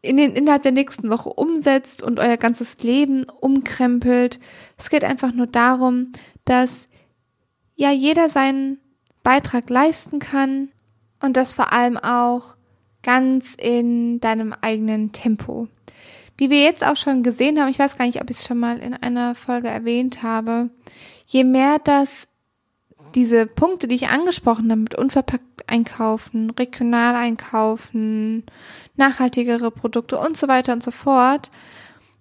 in 0.00 0.16
den, 0.16 0.32
innerhalb 0.32 0.62
der 0.62 0.72
nächsten 0.72 1.08
Woche 1.10 1.30
umsetzt 1.30 2.02
und 2.02 2.20
euer 2.20 2.36
ganzes 2.36 2.78
Leben 2.82 3.24
umkrempelt. 3.40 4.38
Es 4.76 4.90
geht 4.90 5.02
einfach 5.02 5.32
nur 5.32 5.46
darum, 5.46 6.12
dass 6.44 6.88
ja 7.74 7.90
jeder 7.90 8.28
seinen 8.28 8.78
Beitrag 9.22 9.70
leisten 9.70 10.18
kann 10.18 10.68
und 11.20 11.36
das 11.36 11.54
vor 11.54 11.72
allem 11.72 11.96
auch 11.96 12.56
ganz 13.02 13.54
in 13.54 14.20
deinem 14.20 14.54
eigenen 14.60 15.12
Tempo. 15.12 15.68
Wie 16.36 16.50
wir 16.50 16.60
jetzt 16.60 16.84
auch 16.84 16.96
schon 16.96 17.22
gesehen 17.22 17.60
haben, 17.60 17.68
ich 17.68 17.78
weiß 17.78 17.96
gar 17.96 18.06
nicht, 18.06 18.20
ob 18.20 18.30
ich 18.30 18.38
es 18.38 18.46
schon 18.46 18.58
mal 18.58 18.78
in 18.78 18.94
einer 18.94 19.34
Folge 19.34 19.68
erwähnt 19.68 20.22
habe, 20.22 20.70
je 21.26 21.44
mehr 21.44 21.78
das 21.78 22.26
diese 23.14 23.46
Punkte, 23.46 23.86
die 23.86 23.94
ich 23.94 24.08
angesprochen 24.08 24.70
habe, 24.70 24.80
mit 24.80 24.94
unverpackt 24.96 25.68
einkaufen, 25.68 26.50
regional 26.50 27.14
einkaufen, 27.14 28.44
nachhaltigere 28.96 29.70
Produkte 29.70 30.18
und 30.18 30.36
so 30.36 30.48
weiter 30.48 30.72
und 30.72 30.82
so 30.82 30.90
fort, 30.90 31.50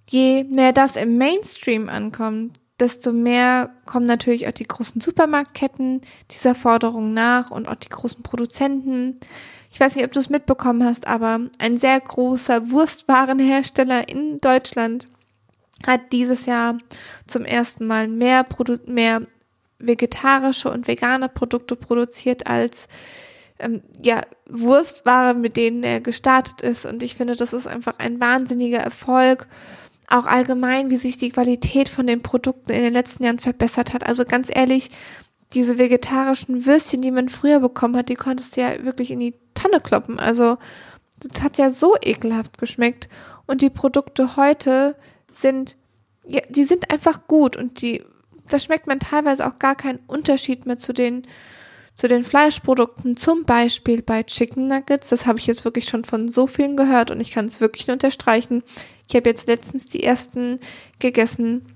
je 0.10 0.44
mehr 0.44 0.72
das 0.72 0.96
im 0.96 1.18
Mainstream 1.18 1.90
ankommt, 1.90 2.60
desto 2.80 3.12
mehr 3.12 3.72
kommen 3.86 4.06
natürlich 4.06 4.48
auch 4.48 4.52
die 4.52 4.68
großen 4.68 5.02
Supermarktketten 5.02 6.02
dieser 6.32 6.56
Forderung 6.56 7.14
nach 7.14 7.52
und 7.52 7.68
auch 7.68 7.76
die 7.76 7.90
großen 7.90 8.24
Produzenten. 8.24 9.20
Ich 9.74 9.80
weiß 9.80 9.96
nicht, 9.96 10.06
ob 10.06 10.12
du 10.12 10.20
es 10.20 10.30
mitbekommen 10.30 10.86
hast, 10.86 11.08
aber 11.08 11.40
ein 11.58 11.80
sehr 11.80 12.00
großer 12.00 12.70
Wurstwarenhersteller 12.70 14.08
in 14.08 14.40
Deutschland 14.40 15.08
hat 15.88 16.12
dieses 16.12 16.46
Jahr 16.46 16.78
zum 17.26 17.44
ersten 17.44 17.88
Mal 17.88 18.08
mehr, 18.08 18.44
Produ 18.44 18.78
mehr 18.86 19.24
vegetarische 19.80 20.70
und 20.70 20.88
vegane 20.88 21.28
Produkte 21.28 21.76
produziert 21.76 22.46
als 22.46 22.88
ähm, 23.58 23.82
ja, 24.00 24.22
Wurstware, 24.48 25.34
mit 25.34 25.58
denen 25.58 25.82
er 25.82 26.02
gestartet 26.02 26.62
ist. 26.62 26.86
Und 26.86 27.02
ich 27.02 27.16
finde, 27.16 27.36
das 27.36 27.52
ist 27.52 27.66
einfach 27.66 27.98
ein 27.98 28.20
wahnsinniger 28.22 28.80
Erfolg. 28.80 29.48
Auch 30.08 30.28
allgemein, 30.28 30.92
wie 30.92 30.98
sich 30.98 31.18
die 31.18 31.32
Qualität 31.32 31.90
von 31.90 32.06
den 32.06 32.22
Produkten 32.22 32.72
in 32.72 32.84
den 32.84 32.94
letzten 32.94 33.24
Jahren 33.24 33.40
verbessert 33.40 33.94
hat. 33.94 34.06
Also 34.06 34.24
ganz 34.24 34.50
ehrlich, 34.54 34.92
diese 35.54 35.78
vegetarischen 35.78 36.66
Würstchen, 36.66 37.02
die 37.02 37.12
man 37.12 37.30
früher 37.30 37.60
bekommen 37.60 37.96
hat, 37.96 38.10
die 38.10 38.16
konntest 38.16 38.58
du 38.58 38.62
ja 38.62 38.84
wirklich 38.84 39.12
in 39.12 39.20
die 39.20 39.36
Tonne 39.54 39.80
kloppen. 39.80 40.20
Also 40.20 40.58
das 41.20 41.44
hat 41.44 41.58
ja 41.58 41.70
so 41.70 41.96
ekelhaft 42.02 42.58
geschmeckt. 42.58 43.08
Und 43.46 43.62
die 43.62 43.70
Produkte 43.70 44.36
heute 44.36 44.96
sind, 45.32 45.76
ja, 46.26 46.42
die 46.50 46.64
sind 46.64 46.92
einfach 46.92 47.28
gut 47.28 47.56
und 47.56 47.82
die 47.82 48.04
da 48.50 48.60
schmeckt 48.60 48.88
man 48.88 49.00
teilweise 49.00 49.48
auch 49.48 49.60
gar 49.60 49.76
keinen 49.76 50.00
Unterschied 50.08 50.66
mehr 50.66 50.78
zu 50.78 50.94
den 50.94 51.28
zu 51.96 52.08
den 52.08 52.24
Fleischprodukten, 52.24 53.16
zum 53.16 53.44
Beispiel 53.44 54.02
bei 54.02 54.24
Chicken 54.24 54.66
Nuggets. 54.66 55.10
Das 55.10 55.28
habe 55.28 55.38
ich 55.38 55.46
jetzt 55.46 55.64
wirklich 55.64 55.88
schon 55.88 56.04
von 56.06 56.28
so 56.28 56.48
vielen 56.48 56.76
gehört 56.76 57.12
und 57.12 57.20
ich 57.20 57.30
kann 57.30 57.46
es 57.46 57.62
wirklich 57.62 57.86
nur 57.86 57.94
unterstreichen. 57.94 58.64
Ich 59.08 59.16
habe 59.16 59.30
jetzt 59.30 59.48
letztens 59.48 59.86
die 59.86 60.02
ersten 60.02 60.60
gegessen. 60.98 61.73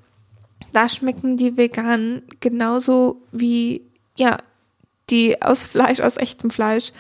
Da 0.74 0.90
schmecken 0.90 1.38
die 1.38 1.58
veganen 1.58 2.24
genauso 2.40 3.22
wie, 3.32 3.82
ja, 4.18 4.38
die 5.10 5.42
aus 5.42 5.64
Fleisch, 5.64 6.00
aus 6.00 6.18
echtem 6.18 6.52
Fleisch. 6.52 6.92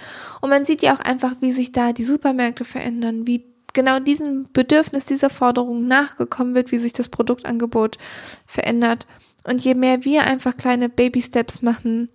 Und 0.41 0.49
man 0.49 0.65
sieht 0.65 0.81
ja 0.81 0.95
auch 0.95 1.01
einfach, 1.01 1.35
wie 1.41 1.51
sich 1.51 1.71
da 1.71 1.93
die 1.93 2.03
Supermärkte 2.03 2.63
verändern, 2.65 3.27
wie 3.27 3.43
genau 3.73 3.99
diesem 3.99 4.47
Bedürfnis, 4.53 5.05
dieser 5.05 5.29
Forderung 5.29 5.87
nachgekommen 5.87 6.55
wird, 6.55 6.71
wie 6.71 6.77
sich 6.77 6.93
das 6.93 7.09
Produktangebot 7.09 7.97
verändert. 8.45 9.05
Und 9.43 9.63
je 9.63 9.75
mehr 9.75 10.03
wir 10.03 10.23
einfach 10.23 10.57
kleine 10.57 10.89
Baby 10.89 11.21
Steps 11.21 11.61
machen, 11.61 12.09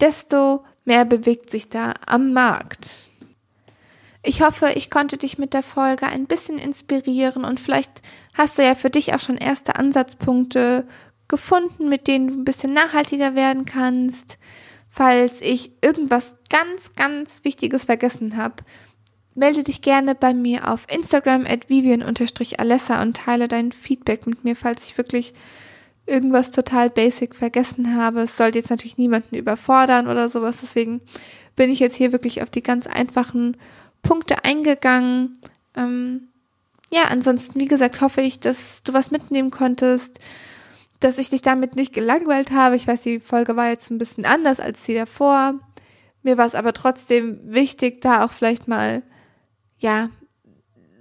desto 0.00 0.64
mehr 0.84 1.04
bewegt 1.04 1.50
sich 1.50 1.68
da 1.68 1.94
am 2.06 2.32
Markt. 2.32 3.11
Ich 4.24 4.40
hoffe, 4.40 4.72
ich 4.74 4.88
konnte 4.88 5.16
dich 5.16 5.38
mit 5.38 5.52
der 5.52 5.64
Folge 5.64 6.06
ein 6.06 6.26
bisschen 6.26 6.58
inspirieren 6.58 7.44
und 7.44 7.58
vielleicht 7.58 8.02
hast 8.38 8.56
du 8.56 8.62
ja 8.62 8.76
für 8.76 8.90
dich 8.90 9.14
auch 9.14 9.20
schon 9.20 9.36
erste 9.36 9.74
Ansatzpunkte 9.76 10.86
gefunden, 11.26 11.88
mit 11.88 12.06
denen 12.06 12.28
du 12.28 12.34
ein 12.34 12.44
bisschen 12.44 12.72
nachhaltiger 12.72 13.34
werden 13.34 13.64
kannst. 13.64 14.38
Falls 14.88 15.40
ich 15.40 15.72
irgendwas 15.82 16.36
ganz, 16.50 16.92
ganz 16.94 17.42
Wichtiges 17.44 17.86
vergessen 17.86 18.36
habe, 18.36 18.56
melde 19.34 19.64
dich 19.64 19.82
gerne 19.82 20.14
bei 20.14 20.34
mir 20.34 20.70
auf 20.70 20.86
Instagram 20.88 21.46
at 21.46 21.68
vivian-alessa 21.68 23.02
und 23.02 23.16
teile 23.16 23.48
dein 23.48 23.72
Feedback 23.72 24.26
mit 24.26 24.44
mir, 24.44 24.54
falls 24.54 24.84
ich 24.84 24.98
wirklich 24.98 25.32
irgendwas 26.06 26.50
total 26.50 26.90
basic 26.90 27.34
vergessen 27.34 27.96
habe. 27.96 28.22
Es 28.22 28.36
sollte 28.36 28.58
jetzt 28.58 28.70
natürlich 28.70 28.98
niemanden 28.98 29.34
überfordern 29.34 30.08
oder 30.08 30.28
sowas. 30.28 30.58
Deswegen 30.60 31.00
bin 31.56 31.70
ich 31.70 31.78
jetzt 31.78 31.96
hier 31.96 32.12
wirklich 32.12 32.42
auf 32.42 32.50
die 32.50 32.62
ganz 32.62 32.86
einfachen 32.86 33.56
Punkte 34.02 34.44
eingegangen. 34.44 35.38
Ähm, 35.76 36.28
ja, 36.92 37.04
ansonsten, 37.04 37.58
wie 37.58 37.66
gesagt, 37.66 38.00
hoffe 38.00 38.20
ich, 38.20 38.40
dass 38.40 38.82
du 38.82 38.92
was 38.92 39.10
mitnehmen 39.10 39.50
konntest, 39.50 40.18
dass 41.00 41.18
ich 41.18 41.30
dich 41.30 41.42
damit 41.42 41.74
nicht 41.74 41.94
gelangweilt 41.94 42.50
habe. 42.50 42.76
Ich 42.76 42.86
weiß, 42.86 43.00
die 43.00 43.20
Folge 43.20 43.56
war 43.56 43.68
jetzt 43.68 43.90
ein 43.90 43.98
bisschen 43.98 44.24
anders 44.24 44.60
als 44.60 44.82
die 44.84 44.94
davor. 44.94 45.54
Mir 46.22 46.38
war 46.38 46.46
es 46.46 46.54
aber 46.54 46.72
trotzdem 46.72 47.40
wichtig, 47.44 48.00
da 48.00 48.24
auch 48.24 48.32
vielleicht 48.32 48.68
mal, 48.68 49.02
ja, 49.78 50.10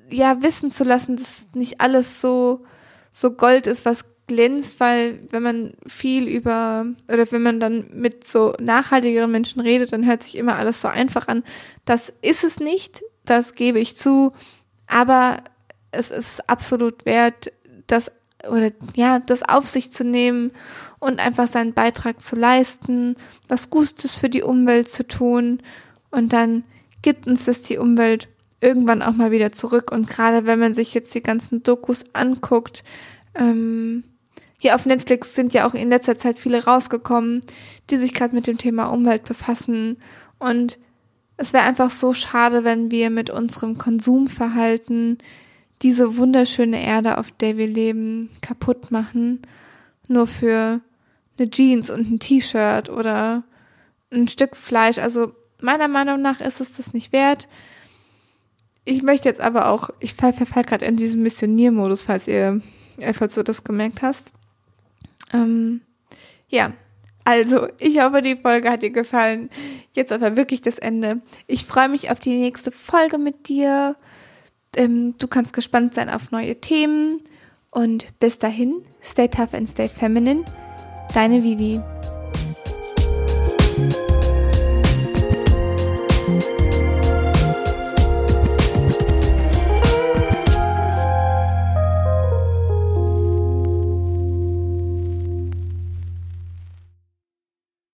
ja, 0.10 0.42
wissen 0.42 0.72
zu 0.72 0.84
lassen, 0.84 1.16
dass 1.16 1.48
nicht 1.54 1.80
alles 1.80 2.22
so, 2.22 2.66
so 3.14 3.32
Gold 3.32 3.68
ist, 3.68 3.86
was 3.86 4.06
glänzt, 4.32 4.80
weil 4.80 5.20
wenn 5.30 5.44
man 5.44 5.74
viel 5.86 6.26
über 6.26 6.86
oder 7.12 7.30
wenn 7.34 7.42
man 7.42 7.60
dann 7.60 7.90
mit 7.94 8.26
so 8.26 8.54
nachhaltigeren 8.62 9.30
Menschen 9.30 9.60
redet, 9.60 9.92
dann 9.92 10.08
hört 10.08 10.24
sich 10.24 10.38
immer 10.38 10.56
alles 10.56 10.80
so 10.80 10.88
einfach 10.88 11.28
an. 11.28 11.44
Das 11.84 12.14
ist 12.22 12.46
es 12.46 12.62
nicht, 12.62 13.04
das 13.26 13.56
gebe 13.56 13.80
ich 13.80 13.98
zu, 13.98 14.32
aber 14.88 15.44
es 15.92 16.12
ist 16.12 16.50
absolut 16.50 17.06
wert, 17.06 17.52
das 17.88 18.10
oder 18.50 18.72
ja, 18.96 19.20
das 19.20 19.44
auf 19.44 19.68
sich 19.68 19.92
zu 19.92 20.06
nehmen 20.06 20.52
und 21.00 21.20
einfach 21.20 21.48
seinen 21.48 21.74
Beitrag 21.74 22.22
zu 22.22 22.38
leisten, 22.38 23.18
was 23.50 23.70
Gutes 23.70 24.18
für 24.18 24.30
die 24.30 24.44
Umwelt 24.44 24.90
zu 24.90 25.06
tun 25.06 25.62
und 26.10 26.32
dann 26.32 26.64
gibt 27.02 27.28
uns 27.28 27.44
das 27.44 27.64
die 27.64 27.78
Umwelt 27.78 28.30
irgendwann 28.62 29.02
auch 29.02 29.14
mal 29.14 29.32
wieder 29.32 29.52
zurück 29.52 29.92
und 29.92 30.08
gerade 30.08 30.46
wenn 30.46 30.60
man 30.60 30.74
sich 30.74 30.94
jetzt 30.94 31.14
die 31.14 31.22
ganzen 31.22 31.64
Dokus 31.64 32.06
anguckt, 32.14 32.86
ähm, 33.36 34.06
hier 34.62 34.76
auf 34.76 34.86
Netflix 34.86 35.34
sind 35.34 35.56
ja 35.56 35.68
auch 35.68 35.74
in 35.74 35.90
letzter 35.90 36.20
Zeit 36.20 36.38
viele 36.38 36.64
rausgekommen, 36.64 37.42
die 37.90 37.98
sich 37.98 38.14
gerade 38.14 38.36
mit 38.36 38.46
dem 38.46 38.60
Thema 38.60 38.86
Umwelt 38.94 39.24
befassen. 39.24 39.98
Und 40.38 40.78
es 41.36 41.52
wäre 41.52 41.64
einfach 41.64 41.90
so 41.90 42.14
schade, 42.14 42.64
wenn 42.64 42.92
wir 42.92 43.10
mit 43.10 43.32
unserem 43.32 43.80
Konsumverhalten 43.80 45.18
diese 45.82 46.16
wunderschöne 46.16 46.80
Erde, 46.80 47.18
auf 47.18 47.32
der 47.32 47.58
wir 47.58 47.66
leben, 47.66 48.30
kaputt 48.42 48.92
machen. 48.92 49.42
Nur 50.08 50.28
für 50.28 50.80
eine 51.40 51.50
Jeans 51.50 51.90
und 51.90 52.12
ein 52.12 52.20
T-Shirt 52.20 52.88
oder 52.88 53.42
ein 54.12 54.28
Stück 54.28 54.56
Fleisch. 54.56 55.00
Also 55.00 55.34
meiner 55.60 55.88
Meinung 55.88 56.22
nach 56.22 56.40
ist 56.40 56.62
es 56.62 56.74
das 56.74 56.94
nicht 56.94 57.12
wert. 57.14 57.48
Ich 58.86 59.02
möchte 59.02 59.28
jetzt 59.28 59.42
aber 59.42 59.70
auch, 59.70 59.90
ich 60.00 60.14
verfall 60.14 60.66
gerade 60.66 60.86
in 60.86 60.98
diesem 60.98 61.24
Missioniermodus, 61.24 62.04
falls 62.04 62.28
ihr, 62.28 62.62
falls 63.14 63.34
du 63.34 63.44
das 63.44 63.64
gemerkt 63.64 64.04
hast. 64.04 64.34
Ähm, 65.34 65.82
ja, 66.50 66.74
also 67.24 67.68
ich 67.80 68.00
hoffe, 68.00 68.22
die 68.22 68.36
Folge 68.36 68.70
hat 68.70 68.82
dir 68.82 68.92
gefallen. 68.92 69.50
Jetzt 69.94 70.12
aber 70.12 70.38
wirklich 70.38 70.62
das 70.62 70.80
Ende. 70.80 71.22
Ich 71.48 71.66
freue 71.66 71.90
mich 71.90 72.10
auf 72.10 72.20
die 72.20 72.38
nächste 72.38 72.72
Folge 72.72 73.18
mit 73.18 73.48
dir. 73.48 73.96
Ähm, 74.76 75.16
du 75.18 75.28
kannst 75.28 75.54
gespannt 75.54 75.94
sein 75.94 76.10
auf 76.10 76.32
neue 76.32 76.60
Themen. 76.60 77.22
Und 77.70 78.20
bis 78.20 78.38
dahin, 78.38 78.84
stay 79.02 79.28
tough 79.28 79.54
and 79.54 79.70
stay 79.70 79.88
feminine. 79.88 80.44
Deine 81.14 81.44
Vivi. 81.44 81.82